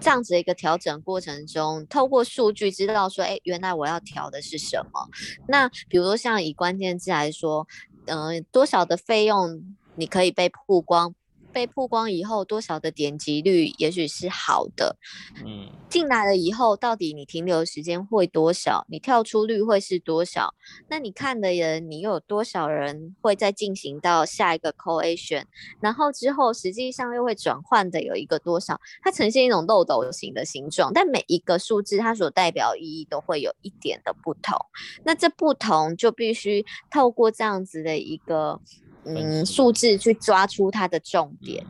[0.00, 5.08] 这样子的一个调整过程中，透过数据知道说，哎，原来我要调的是什么。
[5.48, 7.66] 那比如说像以关键字来说，
[8.06, 11.14] 嗯，多少的费用你可以被曝光。
[11.52, 14.96] 被曝光以后，多少的点击率也许是好的，
[15.44, 18.86] 嗯，进来了以后，到底你停留时间会多少？
[18.88, 20.54] 你跳出率会是多少？
[20.88, 25.44] 那你看的人，你又有多少人会再进行到下一个 call action？
[25.80, 28.80] 然后之后实际上又会转换的有一个多少？
[29.02, 34.56] 它呈现一种漏斗形的形状，但每一个数字它所代表意义都会有一点的不同。
[35.04, 38.60] 那这不同就必须透过这样子的一个。
[39.04, 41.66] 嗯，数字去抓出它的重点，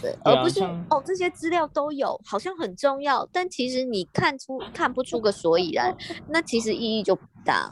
[0.00, 5.96] 对，而不是哦这些资料都有，好像很重要，但其实你看出看不出个所以然，
[6.28, 7.70] 那其实意义就不大。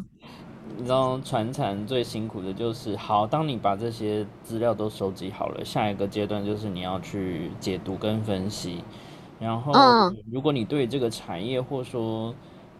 [0.77, 8.83] 你知道传产最辛苦的就是，好，当你把这些资料都收集好了，下一个阶段就是你要去解读跟分析，
[9.39, 9.73] 然后
[10.33, 12.35] 如果你对这个产业或说。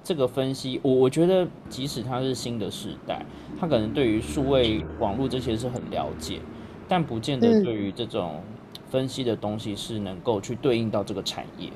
[0.05, 3.25] 这个分析，我我觉得，即使它是新的时代，
[3.59, 6.43] 他可能对于数位网络这些是很了解，
[6.87, 8.45] 但不见得对于这种
[8.91, 11.71] 分析的东西是能够去对应到这个产业。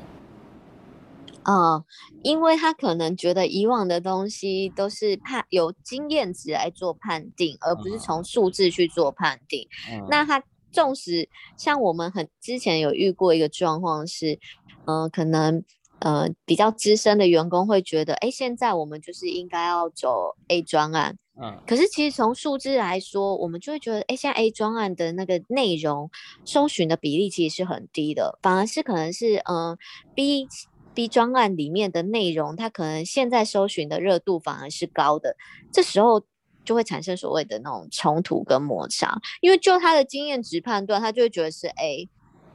[1.45, 1.83] 啊，
[2.23, 9.67] 因为他可能觉得以往的东西都是判有经验值来做判定，而不是从数字去做判定。
[10.11, 11.27] 那他纵使
[11.57, 14.39] 像我们很之前有遇过一个状况是，
[14.85, 15.65] 嗯，可能。
[16.01, 26.09] 呃，比较资深的员工会觉得，哎，现在我们就是应该要走 A 专案，嗯，可是其实从数字来说，我们就会觉得，哎，现在 A 专案的那个内容
[26.45, 29.77] 搜寻的比例其实是很低的，反而是可能是，嗯
[30.15, 30.47] ，B
[30.95, 35.37] B 专案里面的内容，它可能现在搜寻的热度反而是高的，
[35.73, 36.23] 这时候
[36.65, 42.09] 就会产生所谓的那种冲突跟摩擦，因为就他的经验值判断，他就会觉得是 A。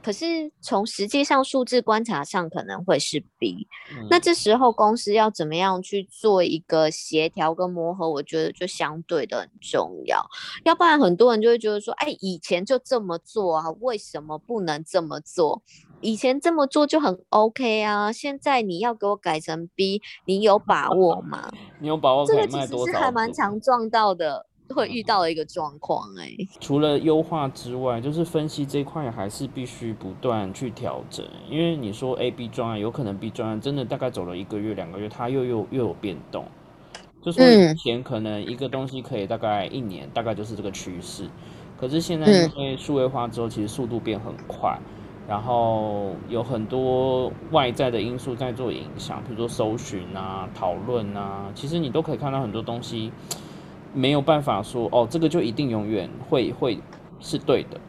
[0.04, 3.66] 可是从实际上数字观察上可能会是 B，
[4.10, 8.10] 那这时候公司要怎么样去做一个协调跟磨合？
[8.10, 10.22] 我觉得就相对的很重要，
[10.64, 15.62] 要不然很多人就会觉得说，哎，以前就这么做啊，为什么不能这么做？
[16.02, 21.50] 以前这么做就很 OK 啊，现在你要给我改成 B，你有把握吗？
[21.80, 22.26] 你有把握？
[22.26, 24.44] 这个其实是还蛮常撞到的。
[24.74, 36.44] 会遇到的一个状况，哎，除了优化之外，就是分析这块还是必须不断去调整，因为你说 A、B 专案有可能 B 专案真的大概走了一个月、两个月，它又又又有变动，
[37.22, 41.28] 就是以前可能一个东西可以大概一年，大概就是这个趋势，
[41.78, 44.76] 可是现在因为数位化之后，其实速度变很快，
[45.28, 53.12] 然后有很多外在的因素在做影响，比如说搜寻啊、讨论啊，其实你都可以看到很多东西。
[53.94, 56.78] 没有办法说哦，这个就一定永远会会
[57.20, 57.80] 是对的。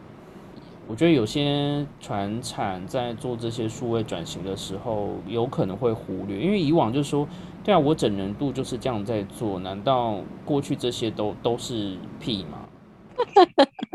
[0.87, 7.27] 我觉得有些船产在做这些数位转型的时候，有可能会忽略，因为以往就是说，
[7.63, 12.59] 对啊，我整人度就是这样在做，难道过去这些都都是屁吗？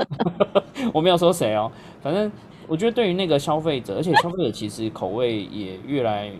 [0.93, 2.33] 我没有说谁哦，反正
[2.67, 6.33] 我觉得对于那个消费者，而且消费者其实口味也越来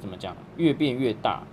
[0.00, 1.44] 怎么讲，越变越大。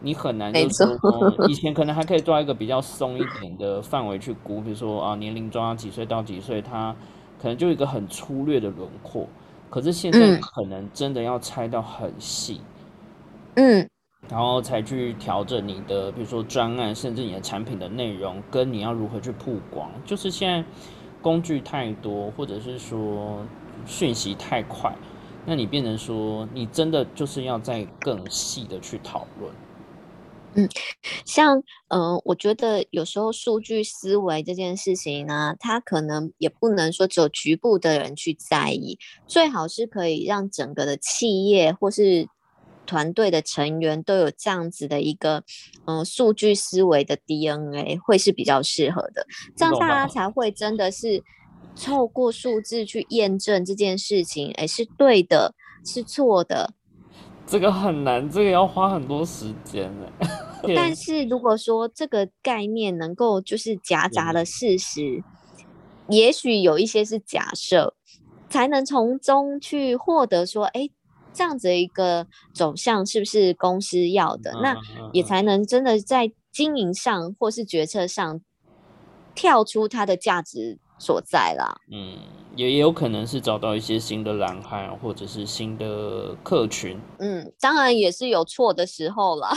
[0.00, 6.94] 你很难就说，以前可能还可以抓一个比较松一点的范围去估，比如说啊年龄抓几岁到几岁，它
[7.40, 9.26] 可能就一个很粗略的轮廓。
[9.70, 12.60] 可是现在可能真的要拆到很细，
[13.56, 13.86] 嗯，
[14.30, 19.90] 然后才去调整你的，比如说专案，甚至你的产品的内容，跟你要如何去曝光。
[20.06, 20.64] 就是现在
[21.20, 23.44] 工具太多，或者是说
[23.84, 24.96] 讯息太快，
[25.44, 29.52] 那你变成说你真的就是要再更细的去讨论。
[30.54, 30.68] 嗯，
[31.24, 42.28] 像嗯，我觉得有时候数据思维这件事情呢，它可能也不能说只有局部的人去在意，最好是可以让整个的企业或是
[42.86, 45.44] 团队的成员都有这样子的一个
[45.86, 51.22] 嗯数据思维的 DNA，会是比较适合的，这样大家才会真的是
[51.76, 56.72] 透过数字去验证这件事情，哎，是对的，是错的。
[57.48, 60.28] 这个很难，这个要花很多时间呢。
[60.76, 65.24] 但是如果说这个概念能够就是夹杂了事实，
[66.08, 67.94] 也许有一些是假设，
[68.50, 70.90] 才能从中去获得说，哎，
[71.32, 74.52] 这样子一个走向是不是公司要的？
[74.62, 74.76] 那
[75.12, 78.40] 也才能真的在经营上或是决策上
[79.34, 81.80] 跳出它的价值所在啦。
[81.90, 82.18] 嗯。
[82.56, 86.98] 也也有可能是找到一些新的蓝海，或者是新的客群。
[87.18, 89.48] 嗯，当然也是有错的时候了。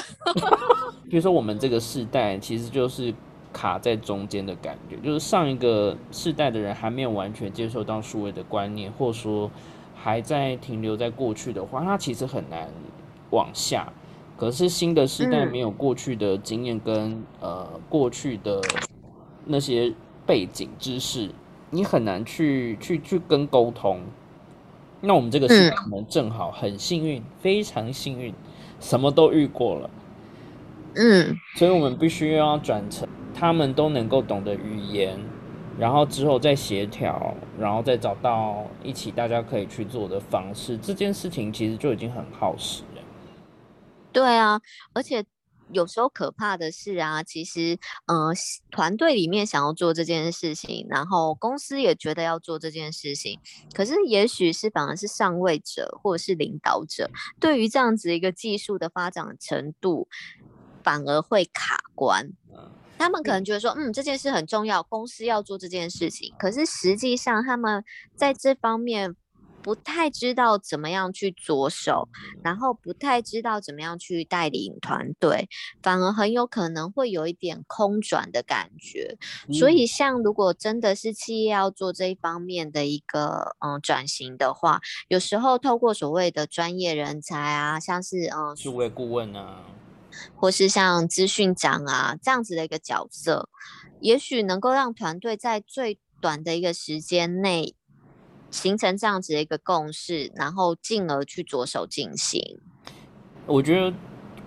[1.09, 3.11] 比如说我们这个世代，其实就是
[3.51, 9.49] 卡在中间的感觉，就是上一个世代的人还没有完全接受到数位的观念，或者说
[9.95, 12.69] 还在停留在过去的话，他其实很难
[13.31, 13.91] 往下。
[14.37, 18.61] 可是新的世代没有过去的经验跟呃过去的
[19.45, 19.91] 那些
[20.31, 21.29] 背景知识。
[21.73, 23.99] 你很难去去去跟沟通，
[25.01, 28.33] 那我们这个时代可能正好很幸运，非常幸运，
[28.79, 29.89] 什么都遇过了，
[30.95, 35.19] 嗯，所以我们必须要转成他们都能够懂的语言，
[35.77, 43.01] 然后之后再协调，然后再找到一起大家可以去做的方式，这件事情其实就已经很耗时了。
[44.13, 44.61] 对啊，
[44.93, 45.23] 而且。
[45.73, 48.31] 有时候可怕的是啊，其实，呃，
[48.69, 53.39] 团队里面想要做这件事情，然后公司也觉得要做这件事情，
[53.73, 57.09] 可是也许是反而是上位者或者是领导者，
[57.39, 60.07] 对于这样子一个技术的发展程度，
[60.83, 62.31] 反而会卡关。
[62.97, 67.83] 他们可能觉得说，嗯，这件事很重要，公司要做这件事情，可是实际上他们
[68.15, 69.15] 在这方面。
[69.61, 72.09] 不太知道怎么样去着手，
[72.43, 75.47] 然后不太知道怎么样去带领团队，
[75.81, 79.17] 反而很有可能会有一点空转的感觉。
[79.53, 89.65] 所以，像如果真的是企业要做这一方面的一个嗯转型的话，有时候透过所谓的专业人才啊，像是嗯数位顾问啊，
[90.35, 93.47] 或是像资讯长啊这样子的一个角色，
[93.99, 97.75] 也许能够让团队在最短的一个时间内。
[98.51, 102.59] 形成这样子的一个共识，然后进而去着手进行。
[103.47, 103.91] 我觉得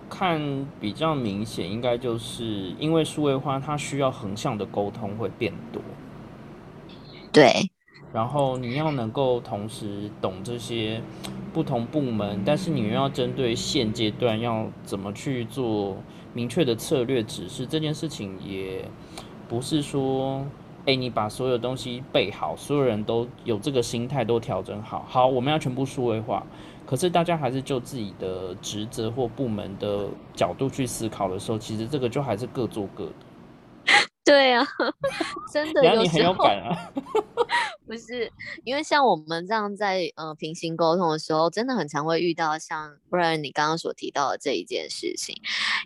[0.09, 5.81] 看比较明显，应该就是因为数位化，它需要横向的沟通会变多。
[7.33, 7.69] 对，
[8.13, 11.01] 然后你要能够同时懂这些
[11.51, 15.97] 不同部门，但是你又要针对现阶段要怎么去做
[16.33, 18.89] 明确的策略指示，这件事情也
[19.49, 20.45] 不是说，
[20.85, 26.45] 哎，你把所有东西备好，所有人都有这个心态都调整好，好，我们要全部数位化，
[26.85, 33.11] 可是大家还是就自己的职责或部门的角度去思考的时候，其实这个就还是各做各的。
[34.27, 34.65] 对啊，
[35.53, 36.33] 真的有时候
[37.85, 38.31] 不是
[38.63, 45.35] 因为像我们这样在呃平行沟通的时候，真的很常会遇到像不然你刚刚所提到的这一件事情。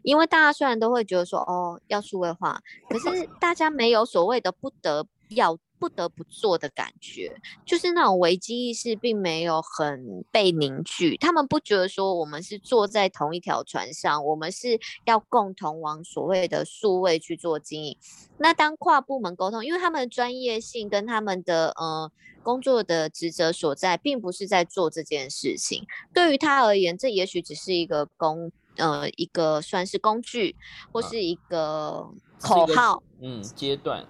[0.03, 5.57] 因为大家虽然都会觉得说哦要数位化，可是大家没有所谓的不得要。
[5.79, 7.31] 不得不做的感觉，
[7.65, 11.15] 就是那种危机意识并没有很被凝聚。
[11.17, 17.97] 他们不觉得说我们是坐在同一条船上，我们是要共同往所谓的数位去做经营。
[18.37, 22.11] 那当跨部门沟通，因为他们的专业性跟他们的呃
[22.43, 25.85] 工作的职责所在，并不是在做这件事情。
[26.13, 30.55] 对于他而言，这也许只是一个工呃一个算是工具，
[30.91, 32.09] 或是一个
[32.39, 34.05] 口号，嗯，阶段。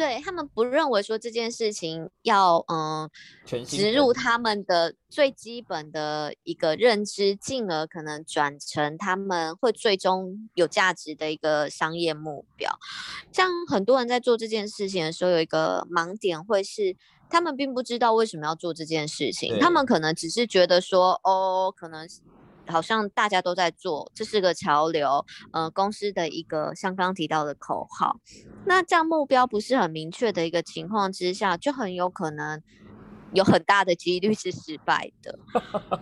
[0.00, 3.10] 对他们不认为说这件事情要嗯
[3.66, 12.70] 植入他们的最基本的一个认知，进而可能转成他们会最终有价值的一个商业目标。
[13.30, 16.96] 像很多人在做这件事情的时候，有一个盲点会是
[17.28, 22.08] 他们并不知道为什么要做这件事情，他们可能只是觉得说哦，可能。
[22.70, 28.20] 好像大家都在做，这是个潮流，呃，公司的一个像刚提到的口号。
[28.64, 32.62] 那这样目标不是很明确的一个情况之下，就很有可能
[33.32, 35.38] 有很大的几率是失败的。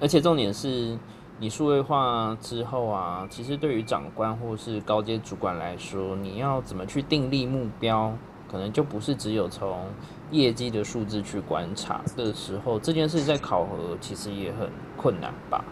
[0.00, 0.98] 而且重点是，
[1.38, 8.16] 你数位化之后啊，其实对于长官或是高阶主管来说，你要怎么去定立目标？
[8.50, 9.86] 可能就不是只有从
[10.32, 15.64] 业绩的数字去观察的时候，这件事在考核其实也很困难吧？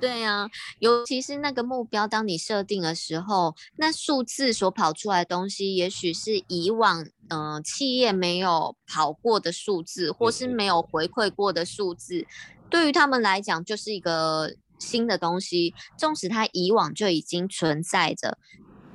[0.00, 0.48] 对呀，
[0.80, 12.26] 尤其是那个目标，当你设定的时候，那数字所跑出来的东西，也许是以往嗯企业没有跑过的数字，或是没有回馈过的数字，
[12.68, 18.36] 对于他们来讲就是一个新的东西，纵使它以往就已经存在着。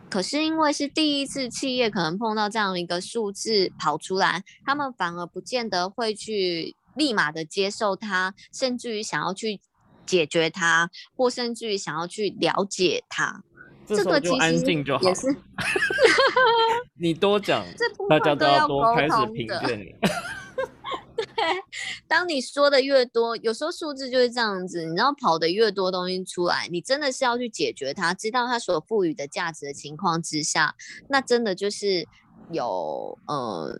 [0.10, 9.60] 可是因为是第一次企业可能碰到这样一个数字跑出来，他们反而不见得会去立马的接受它，甚至于想要去
[10.06, 13.44] 解决它，或甚至于想要去了解它。
[13.88, 14.56] 这个其实
[15.02, 15.36] 也是，
[17.00, 17.66] 你多讲，
[18.10, 19.96] 大家都要多开始评论你。
[22.08, 30.76] 当你说的越多，有时候数字就是这样子，你知道跑的越多东西出来，你真的是要去解决它，知道它所赋予的价值的情况之下，
[31.10, 32.08] 那真的就是
[32.52, 33.80] 有呃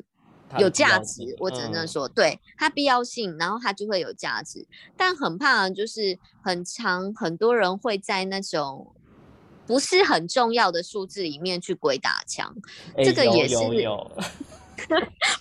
[0.58, 1.36] 有价值。
[1.40, 4.68] 我只能说，对它必要性，然后它就会有价值。
[4.98, 8.96] 但很怕就是很长，很多人会在那种
[9.66, 12.56] 不是很重要的数字里面去鬼打墙，
[13.04, 13.56] 这个也是。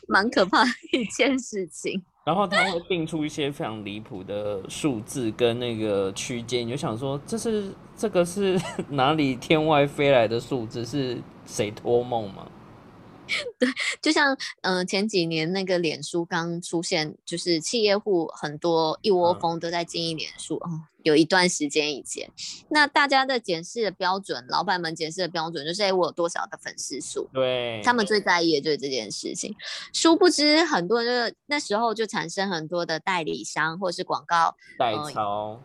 [0.07, 8.61] 蛮可怕的一件事情，然后他会定出一些非常离谱的数字跟那个区间，你就想说这是这个是
[8.91, 10.85] 哪里天外飞来的数字？
[10.85, 12.47] 是谁托梦吗？
[13.59, 13.69] 对，
[14.01, 22.31] 就像嗯前几年那个脸书刚出现，就是企业户很多一窝蜂都在经营脸书哦，有一段时间以前，
[22.69, 29.55] 那大家的检视的标准，老板们检视的标准就是哎我有多少的粉丝数，对，他们最在意的就是这件事情。
[29.93, 35.59] 殊不知很多人那时候就产生很多的代理商或者是广告代操，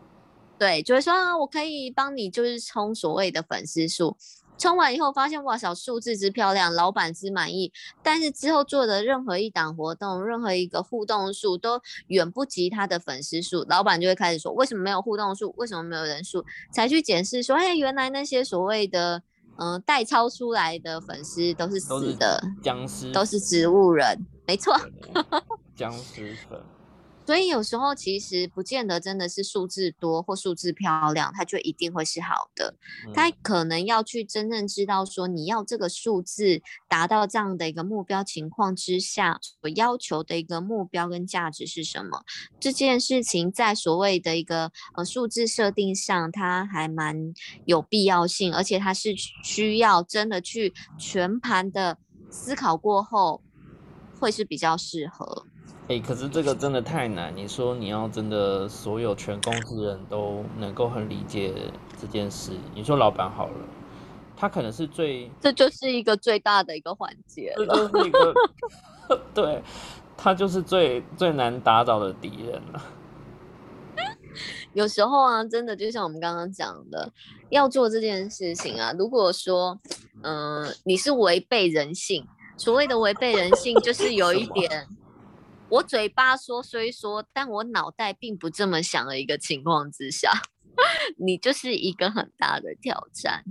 [0.58, 4.16] 对，就会说啊我可以帮你就是冲所谓的粉丝数。
[4.56, 19.22] 冲完以后发现哇，小数字之漂亮，老板之满意，但是之后做的任何一档活动，任何一个互动数都远不及他的粉丝数，老板就会开始说为什么没有互动数，为什么没有人数，才去检视说，哎，原来那些所谓的
[19.58, 24.74] 嗯代抄出来的粉丝都是死的僵尸，都是植物人，没错，
[25.76, 26.60] 僵尸粉。
[27.26, 32.74] 所以有时候其实不见得真的是数字多或数字漂亮，它就一定会是好的。
[33.14, 42.22] 它可能要去真正知道说，你要这个数字达到这样的一个目标情况之下，所要求的一个目标跟价值是什么？
[42.60, 47.32] 这件事情在所谓的一个呃数字设定上，它还蛮
[47.64, 51.96] 有必要性，而且它是需要真的去全盘的
[52.30, 53.42] 思考过后，
[54.20, 55.46] 会是比较适合。
[55.88, 57.34] 哎，可是这个真的太难。
[57.36, 61.52] 你说你要真的所有全公司人都能够很理解
[62.00, 63.68] 这件事，你说老板好了，
[64.34, 67.88] 他可能是最，这就是一个最大的一个环节这了。
[67.88, 68.34] 就是一个，
[69.34, 69.62] 对，
[70.16, 72.82] 他就是最最难打倒的敌人了。
[74.72, 77.12] 有时候啊，真的就像我们刚刚讲的，
[77.50, 79.78] 要做这件事情啊，如果说，
[80.22, 82.26] 嗯、你是违背人性，
[82.56, 84.88] 所谓的违背人性，就是有一点，
[85.68, 90.30] 我嘴巴说虽说，但我脑袋并不这么想的一个情况之下，
[91.18, 93.44] 你就是一个很大的挑战。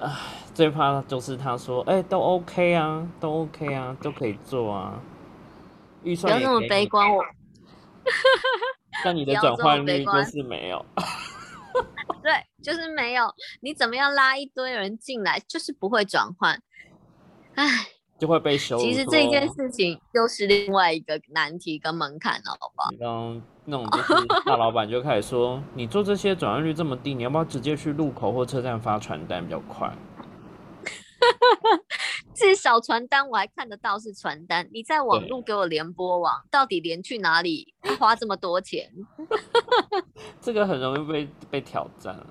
[0.00, 0.10] 唉
[0.52, 5.00] 最怕就是他说，哎、都 OK 啊，都 OK 啊，都可以做啊，
[6.02, 7.24] 预不要那么悲观，我
[9.04, 10.84] 但你的转换率就是没有。
[12.22, 16.62] 对，就是没有，你怎么样拉一堆人进来，就是不会转换。
[17.54, 17.64] 唉，
[18.18, 18.82] 就会被羞辱。
[18.82, 22.88] 其实这件，事情又是另外一个难题跟门槛了，好吧？
[22.98, 29.92] 然后那种就是大老板就开始说，你做这些转换率这么低，你要不要直接去路口或车站发传单比较快？
[32.34, 37.72] 至少传单我还看得到是传单，你在网对络给我连播网，到底连去哪里？
[37.98, 38.90] 花这么多钱？
[40.40, 42.26] 这个很容易被被挑战了。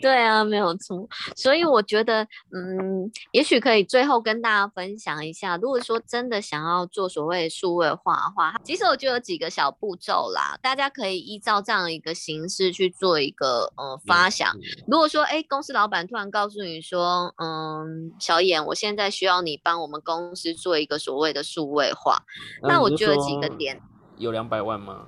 [0.00, 1.06] 对啊，没有错。
[1.36, 14.50] 所以我觉得，嗯，也许可以最后跟大家分享一下，如果说真的想要做所谓数位化的话，其实我就有几个小步骤啦，大家可以依照这样一个形式去做一个呃发想。
[14.86, 22.24] 如果说，哎，公司老板突然告诉你说，嗯，小眼，我现在需要你帮我们公司做一个所谓的数位化，
[22.62, 23.80] 那我你就觉得几个说点，
[24.16, 25.06] 有两百万吗？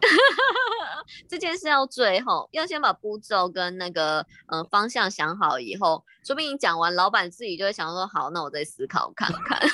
[1.28, 9.60] 这件事要最后要先把步骤跟那个呃方向想好以后，说不定你讲完，老板自己就会想说，好，那我再思考看看。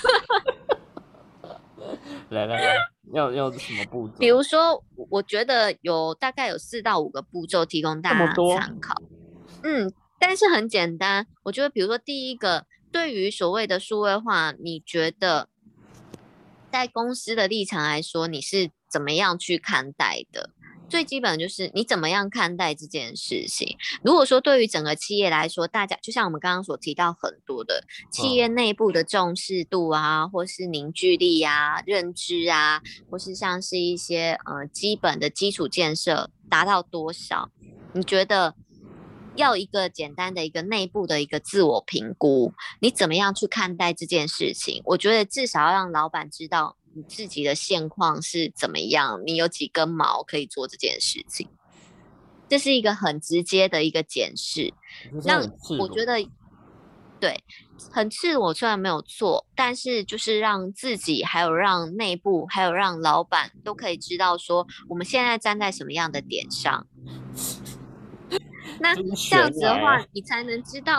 [2.31, 2.77] 来来来，
[3.13, 4.15] 要要什么步骤？
[4.19, 9.01] 比如说，我我觉得有大概有四到五个步骤提供大家参考。
[9.63, 11.29] 嗯，但是很简单。
[11.45, 12.67] 我觉得，比如说第一个，
[12.97, 15.51] 对于所谓的数位化，你觉得
[16.73, 20.49] 在公司的立场来说，你是怎么样去看待的？
[20.89, 23.77] 最基本就是你怎么样看待这件事情。
[24.03, 32.81] 如果说对于整个企业来说，大家就像我们刚刚所提到很多的企嗯业内部的重视度啊，或是凝聚力啊、认知啊，
[33.11, 37.51] 或是像是一些呃基本的基础建设达到多少？
[37.93, 38.55] 你觉得
[39.37, 44.83] 要一个简单的一个内部的一个自我评估，你怎么样去看待这件事情？
[44.85, 51.49] 我觉得至少要让老板知道你自己的现况是怎么样，你有几根毛可以做这件事情。
[52.49, 54.73] 这是一个很直接的一个检视，
[55.13, 56.25] 就是让很赤裸我觉得
[57.19, 57.43] 对，
[57.91, 66.87] 很赤裸，虽然没有错，但是就是让自己，还有让内部，还有让老板都可以知道说，我们现在站在什么样的点上。
[68.81, 70.99] 那这样子的话你才能知道，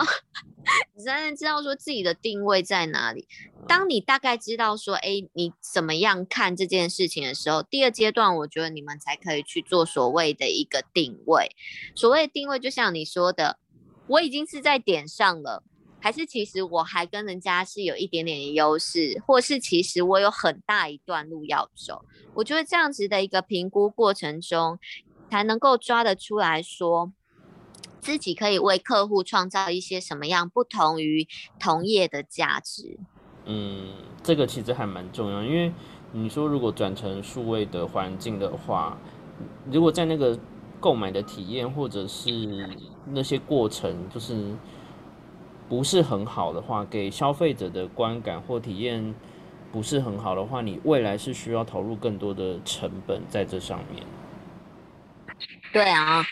[0.96, 3.26] 你才能知道说自己的定位在哪里。
[3.66, 11.50] 当你大概知道说，哎，你怎么样看这件事情的时候，第二阶段，我觉得你们才可以去做所谓的一个定位。
[11.94, 13.58] 所谓的定位，就像你说的，
[14.06, 15.62] 我已经是在点上了。
[16.00, 22.04] 还是其实我还跟人家是有一点点的优势，或是其实我有很大一段路要走。
[22.34, 24.78] 我觉得这样子的一个评估过程中，
[25.28, 27.12] 才能够抓得出来说，
[28.00, 31.26] 自己可以为客户创造一些什么样不同于
[31.58, 32.98] 同业的价值。
[33.44, 33.92] 嗯，
[34.22, 35.72] 这个其实还蛮重要，因为
[36.12, 38.98] 你说如果转成数位的环境的话，
[39.70, 40.38] 如果在那个
[40.80, 42.30] 购买的体验或者是
[43.06, 44.54] 那些过程，就是
[45.68, 49.14] 不是很好的话，给消费者的观感或体验
[49.72, 54.04] 不是很好的话，你未来是需要投入更多的成本在这上面。
[55.72, 56.22] 对啊，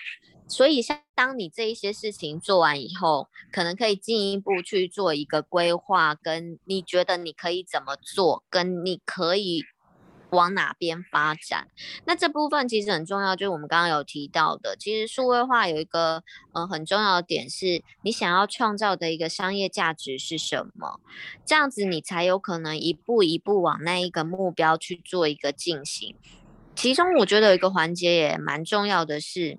[0.48, 9.64] 所以像当你这一些事情做完以后，可能可以进一步去做一个规划，跟你觉得你可以怎么做，跟你可以
[10.30, 11.68] 往哪边发展。
[12.04, 16.22] 那这部分其实很重要，就是我们刚刚有提到的，其实数位化有一个
[16.52, 21.00] 呃很重要的点是，你想要创造的一个商业价值是什么？
[21.44, 26.14] 这样子你才有可能一步一步往那一个目标去做一个进行。
[26.74, 29.58] 其中我觉得有一个环节也蛮重要的是，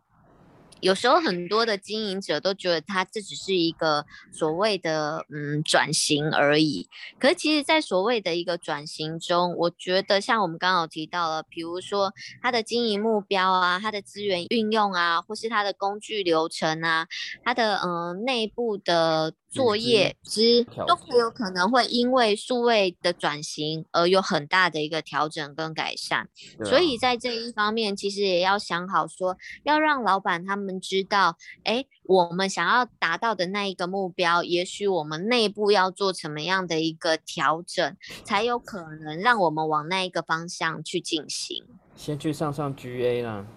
[0.81, 6.87] 有时候很多的经营者都觉得他这只是一个所谓的嗯转型而已。
[7.19, 17.07] 可是其实，在所谓的一个转型中，我觉得像我们刚刚有提到了，比如说他的经营目标啊，他的资源运用啊，或是他的工具流程啊，
[17.43, 26.27] 他的嗯、呃内部的作业之都很有可能会因为数位的转型而有很大的一个调整跟改善，
[26.65, 37.95] 所以在这一方面，其实也要想好说，要让老板他们知道，哎，我们想要达到的那一个目标，也许我们内部要做什么样的一个调整，
[38.25, 41.63] 才有可能让我们往那一个方向去进行。
[41.95, 43.47] 先去上上 GA 啦，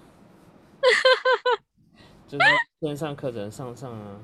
[2.27, 2.45] 就是
[2.81, 4.21] 线上课程上上啊。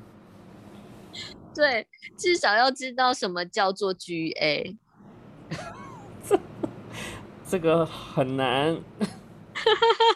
[1.56, 1.86] 对，
[2.16, 4.76] 至少要知道什么叫做 GA，
[6.28, 6.38] 这
[7.48, 8.78] 这个很难。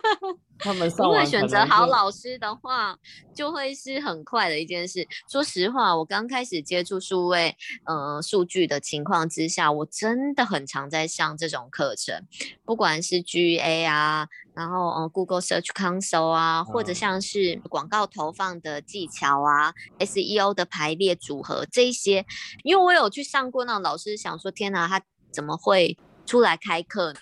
[0.60, 2.96] 他们如果选择好老师的话，
[3.34, 5.06] 就会是很快的一件事。
[5.30, 12.26] 说实话，我刚开始接触数位呃数据的情况之下，我真的很常在上这种课程，
[12.64, 22.26] 不管是 GA 啊，然后呃 Google Search Console 啊，或者像是广告投放的技巧啊，SEO 的排列组合这些，
[22.62, 25.02] 因为我有去上过，那种老师想说，天哪，他
[25.32, 25.96] 怎么会？
[26.30, 27.12] 出来开课，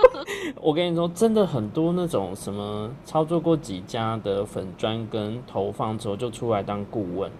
[0.58, 7.30] 我跟你说，真的很多那种什么操作过几家的粉砖跟投放之后，就出来当顾问，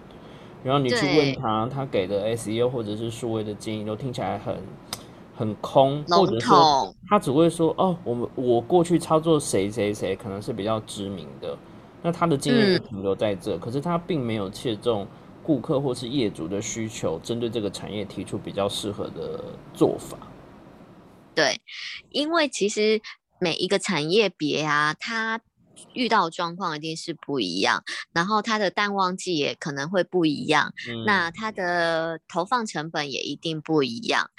[0.63, 4.55] 然后你去问他，他给的 SEO 或者是数位的建议都听起来很
[5.35, 11.57] 很空，或者说他只会说哦，我们我过去操作谁谁谁可能是比较知名的，
[12.03, 15.07] 那他的经验停留在这，可是他并没有切中
[15.41, 20.15] 顾客或是业主的需求，针对这个产业提出比较适合的做法。
[21.35, 21.61] 对，
[22.09, 23.01] 因为其实
[23.39, 25.41] 每一个产业别啊，它
[25.93, 27.83] 遇到状况一定是不一样，
[28.13, 30.73] 然后它的淡旺季也可能会不一样，
[31.05, 34.31] 那它的投放成本也一定不一样。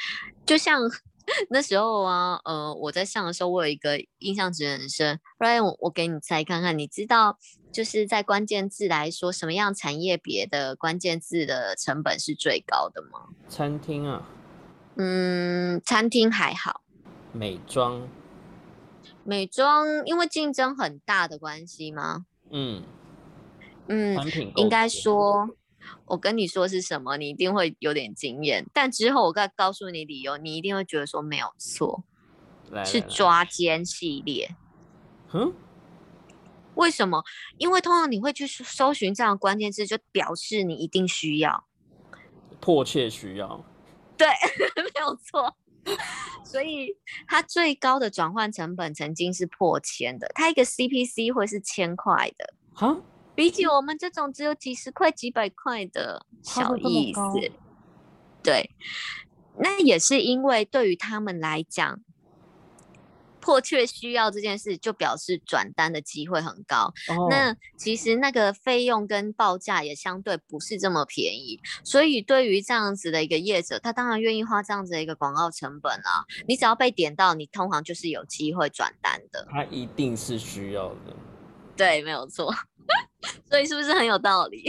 [0.46, 0.80] 就像
[1.50, 5.20] 那时候啊，呃，我在上的时候，我有一个印象值很深。
[5.38, 7.36] Ryan，我给你猜看看，你知道
[7.72, 13.26] 就是在关键字来说，什么样产业别的关键字的成本是最高的吗？
[13.48, 14.22] 餐厅啊？
[14.96, 16.82] 嗯，餐厅还好。
[17.36, 18.08] 美妆，
[19.22, 22.24] 美妆因为竞争很大的关系吗？
[22.50, 22.82] 嗯
[23.88, 24.16] 嗯，
[24.56, 25.50] 应该说，
[26.06, 28.66] 我跟你说是什么，你一定会有点惊艳。
[28.72, 32.02] 但之后我再告诉你理由，你一定会觉得说没有错，
[32.84, 34.56] 是抓奸系列。
[35.32, 35.52] 嗯，
[36.74, 37.22] 为什么？
[37.58, 41.66] 因为通常你会去搜寻这样的关键字，就表示你一定需要，
[42.60, 43.64] 迫切需要。
[44.16, 44.26] 对，
[44.82, 45.54] 没有错。
[46.44, 52.96] 所以它最高的转换成本曾经是破千的，它一个 CPC 会是千块的，哈，
[53.34, 57.52] 比起我们这种只有几十块、几百块的小意思，
[58.42, 58.70] 对，
[59.58, 62.00] 那也是因为对于他们来讲。
[63.46, 66.92] 迫切需要这件事，就表示转单的机会很高。
[67.30, 76.26] 那其实那个费用跟报价也相对不是这么便宜，所以对于这样子的一个业者，他当然愿意花这样子的一个广告成本啊。
[76.48, 79.46] 你只要被点到，你通常就是有机会转单的。
[79.48, 81.14] 他一定是需要的。
[81.76, 82.52] 对，没有错。
[83.48, 84.64] 所以是不是很有道理？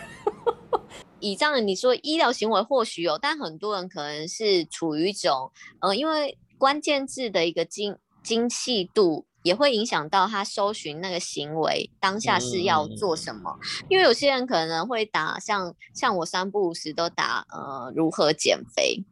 [1.20, 5.50] 以上你说医疗行为或许有，但很多人可能是处于一种，
[5.80, 6.36] 呃，因为。
[6.62, 13.58] 关键字的一个精精细度也会影响到他搜寻那个行为当下是要做什么，
[13.88, 19.02] 因为有些人可能会打像像我三不五时都打呃如何减肥，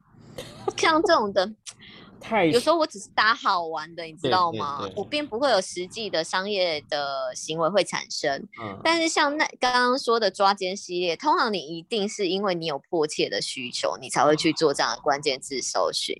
[0.76, 1.52] 像这种的，
[2.22, 4.88] 太有时候我只是打好玩的，你知道吗？
[4.94, 8.46] 我并不会有实际的商业的行为会产生。
[8.84, 16.14] 但是像那刚刚说的抓奸系列，通常你一定是因为你有迫切的需求，你才会去做这样的关键字搜寻。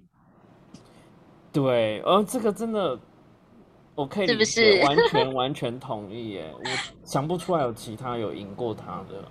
[1.52, 2.98] 对，哦，这个真的，
[3.94, 6.30] 我可以是不是完全 完全同意？
[6.30, 6.62] 耶，我
[7.04, 9.24] 想不出来有其他有赢过他的，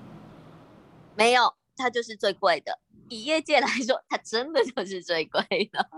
[1.16, 2.78] 没有，他就是最贵的。
[3.08, 5.42] 以业界来说，他真的就是最贵
[5.72, 5.90] 的。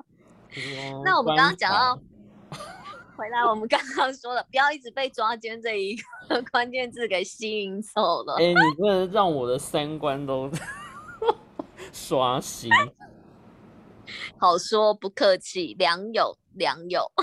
[1.04, 2.00] 那我们刚刚讲到，
[3.18, 8.36] 回来我们刚刚说了，不要一直被抓奸这一个 关键字给吸引走了。
[8.36, 10.50] 哎，你真的让我的三观都
[11.92, 12.70] 刷新。
[14.38, 17.12] 好说不客气，良友良友。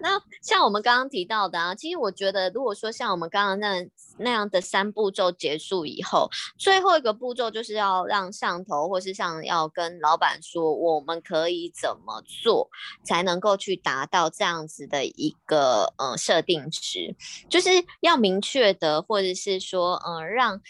[0.00, 3.88] 那像我们刚刚提到的啊，其实我觉得，如果说像我们刚刚那
[4.18, 6.28] 那样的三步骤结束以后，
[6.58, 12.68] 最后一个步骤就是要让上头或是像要跟老板说，我们可以怎么做
[13.04, 17.14] 才能够去达到这样子的一个呃设定值，
[17.48, 17.68] 就是
[18.00, 20.60] 要明确的，或者是说呃让。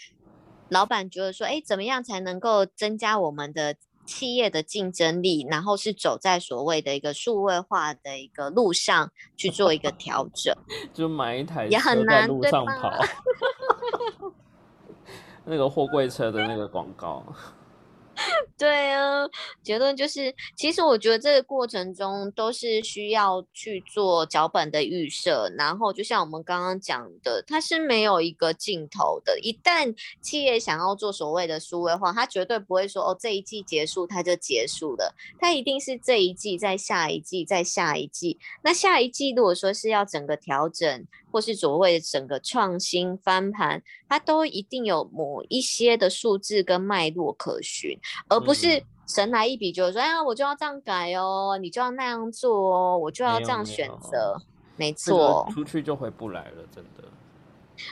[0.69, 5.45] 老板觉得说，哎，怎么样才能够增加我们的企业的竞争力？
[5.49, 10.55] 然后是走在所谓的一个数位化的一个路上去做一个调整，
[10.93, 12.91] 就买一台也很难，路上 跑。
[15.45, 17.23] 那个货柜车的那个广告。
[18.57, 19.27] 对啊，
[19.61, 29.39] 结论就是，其实我觉得这个过程中都是需要去做脚本的预设，然后就像我们刚刚讲的，它是没有一个尽头的。
[29.39, 38.39] 一旦企业想要做所谓的数位化，它绝对不会说哦这一季结束它就结束了，它一定是这一季在下一季在下一季。
[38.63, 41.05] 那下一季如果说是要整个调整。
[41.35, 54.41] 或是所谓的整个创新翻盘，它都一定有某一些的数字跟脉络可循，而不是神来一笔就说，哎呀，我就要这样改哦，你就要那样做哦，我就要这样选择。
[54.77, 57.03] 没错，出去就回不来了，真的。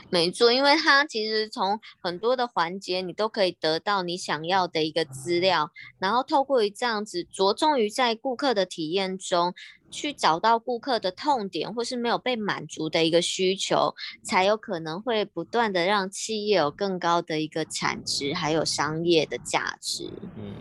[0.10, 5.70] 没错，因为它其实从很多的环节，你都可以得到你想要的一个资料，
[6.00, 9.54] 然后透过于这样子，着重于在顾客的体验中。
[9.94, 20.10] 去找到顾客的痛点，或是没有被满足的一个需求，才有可能会不断的让企业有更高的一个产值，还有商业的价值。
[20.36, 20.56] 嗯，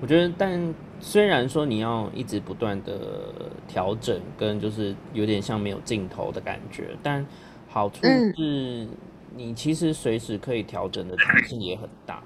[0.00, 3.32] 我觉得，但虽然说你要一直不断的
[3.68, 7.24] 调整，跟就是有点像没有尽头的感觉，但
[7.68, 8.88] 好处是
[9.36, 12.22] 你其实随时可以调整的弹性也很大。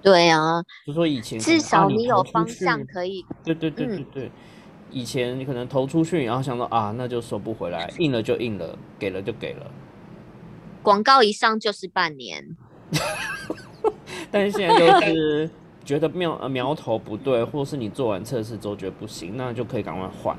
[0.00, 3.24] 对啊，就说以前至少你有方向可以。
[3.42, 4.30] 对对对对对。
[4.90, 9.70] 以前你可能投出去，然后想到啊，那就收不回来，印了就印了，给了就给了。
[10.82, 12.56] 广告一上就是半年。
[14.30, 15.50] 但是现在就是
[15.84, 20.36] 觉得苗苗头不对，或是你做完测试之后觉得不行，那就可以赶快换。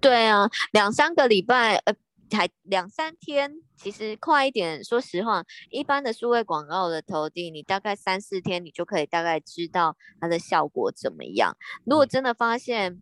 [0.00, 1.94] 对啊，两三个礼拜，呃，
[2.30, 4.82] 才两三天，其实快一点。
[4.82, 11.56] 说实话，一般的数位广告的投递，你大概三四天，你就可以大概知道它的效果怎么样。
[11.84, 13.00] 如果真的发现，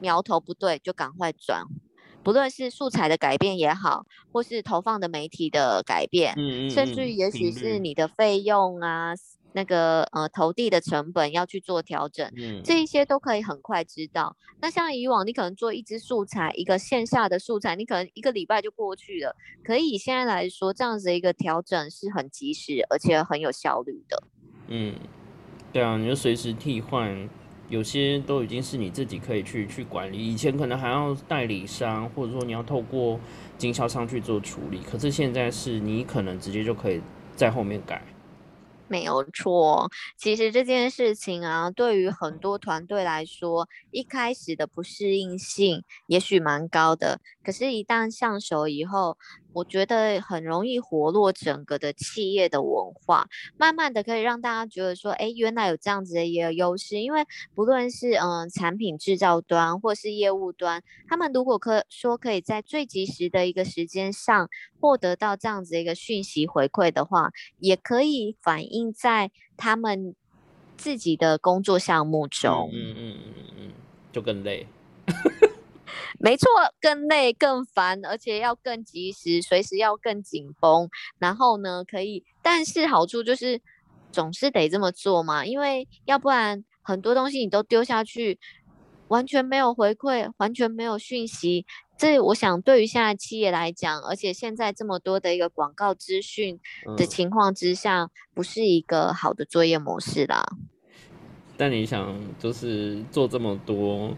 [0.00, 1.64] 苗头不对，就赶快转。
[2.22, 9.14] 不论是素材的改变也好，或是投放的媒体的改变，嗯嗯，甚至于也许是你的费用啊，
[9.52, 14.36] 那个呃投递的成本要去做调整，嗯，这一些都可以很快知道。
[14.60, 19.36] 那像以往你可能做一支素材，一个线下的素材，你可能一个礼拜就过去了。
[19.62, 24.22] 可以现在来说，这样子的一个调整是很及时，而且很有效率的。
[24.66, 24.96] 嗯，
[25.72, 27.28] 对啊，你就随时替换。
[27.68, 33.18] 有些都已经是你自己可以去去管理，以前可能还要代理商，或者说你要透过
[33.58, 37.00] 经销商去做处理，可是现在是你可能直接就可以
[37.34, 38.02] 在后面改。
[38.88, 49.16] 没有错，其实这件事情啊，对于很多团队来说，一开始的不适应性也许蛮高的，可是，一旦上手以后，
[49.52, 56.98] 我觉得很容易活络整个的企业的文化，慢慢的可以让大家觉得说，哎，原来有这样子的一个优势。
[56.98, 57.24] 因为
[57.54, 67.30] 不论是嗯产品制造端或是业务端，他们如果可说可以在最及时的一个时间上获得到这样子一个讯息回馈的话，
[67.60, 70.16] 也可以反映在他们
[70.76, 72.70] 自己的工作项目中。
[72.72, 73.72] 嗯嗯嗯嗯嗯，
[74.10, 74.66] 就更累。
[76.18, 76.48] 没错，
[76.80, 80.88] 更累、更烦，而且要更及时，随时要更紧绷。
[81.18, 83.60] 然后呢，可以，但是好处就是
[84.10, 88.38] 总是得这么做嘛，因为要不然很多东西你都丢下去，
[89.08, 91.66] 完全没有回馈，完全没有讯息。
[91.98, 96.60] 这我想对于现在企业来讲，而且现在这么多的一个广告资讯
[96.96, 100.46] 的情况之下，不是一个好的作业模式啦。
[101.56, 104.14] 但你想，就是做这么多。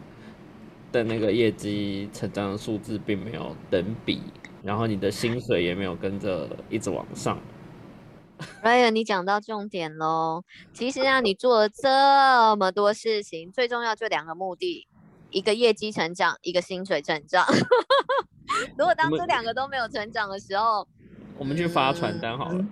[0.90, 4.22] 的那个业绩成长的数字并没有等比，
[4.62, 7.38] 然后你的薪水也没有跟着一直往上。
[8.62, 10.44] Ryan，你讲到重点喽。
[10.72, 14.86] 其实啊，你做了这么多事情，最重要就两个目的：
[15.30, 17.44] 一个业绩成长，一个薪水成长。
[18.78, 20.86] 如果当这两个都没有成长的时候，
[21.36, 22.64] 我们去发传单好了。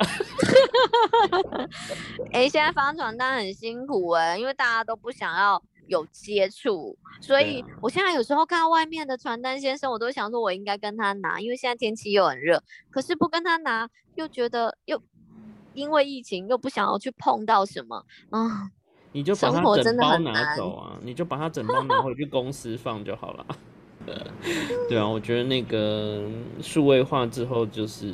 [2.33, 5.63] 哎，现在发传单很辛苦哎，因为大家都不想要。
[5.89, 12.63] 有接触，所以我现在有时候看到外面的传单先生，我都想说，我应该跟他拿，因为现在天气又很热。
[12.91, 15.01] 可是不跟他拿，又觉得又
[15.75, 18.71] 因为疫情又不想要去碰到什么啊。
[19.13, 23.47] 你就把它整包拿走啊，你就把它整包拿回去公司放就好了。
[24.89, 26.29] 对啊，我觉得那个
[26.61, 28.13] 数位化之后，就是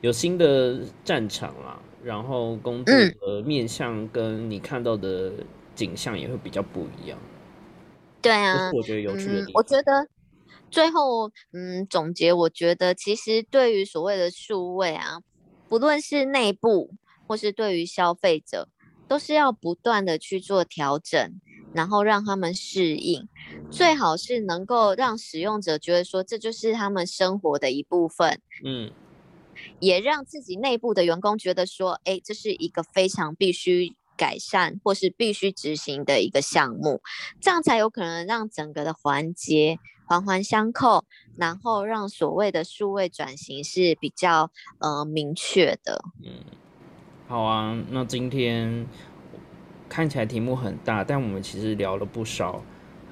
[0.00, 5.32] 有新的战场啦，然后工作的面向跟你看到的。
[5.74, 7.18] 景象也会比较不一样，
[8.22, 9.46] 对啊，我觉得有趣的。
[9.54, 10.08] 我觉得
[10.70, 15.20] 最后，嗯，总结，我觉得其实对于所谓的数位啊，
[15.68, 16.92] 不论是内部
[17.26, 18.68] 或是对于消费者，
[19.08, 21.40] 都是要不断的去做调整，
[21.72, 23.28] 然后让他们适应，
[23.70, 28.40] 最好是能够让使用者觉得说这就是他们生活的一部分。
[28.64, 28.90] 嗯。
[29.78, 37.00] 也让自己内部的员工觉得说，哎，这是一个非常必须改善或是必须执行的一个项目，
[37.40, 41.04] 这样才有可能让整个的环节环环相扣，
[41.36, 46.04] 然后让所谓的数位转型是比较呃明确的。
[46.22, 46.44] 嗯，
[47.26, 48.86] 好啊，那今天
[49.88, 52.62] 看起来题目很大，但我们其实聊了不少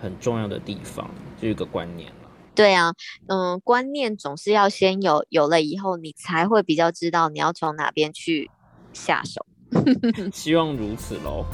[0.00, 2.16] 很重要的地方，就一个观念了。
[2.54, 2.92] 对啊，
[3.28, 8.50] 嗯，观念总是要先有，有了以后你才会比较知道你要从哪边去
[8.92, 9.46] 下手。
[10.32, 11.44] 希望如此喽。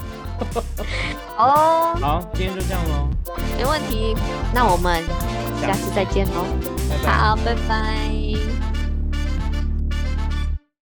[1.37, 3.07] 哦，好，今天就这样喽。
[3.57, 4.15] 没问题，
[4.53, 5.03] 那我们
[5.61, 6.45] 下次再见喽。
[6.89, 7.11] 拜拜。
[7.11, 8.18] 好，拜拜。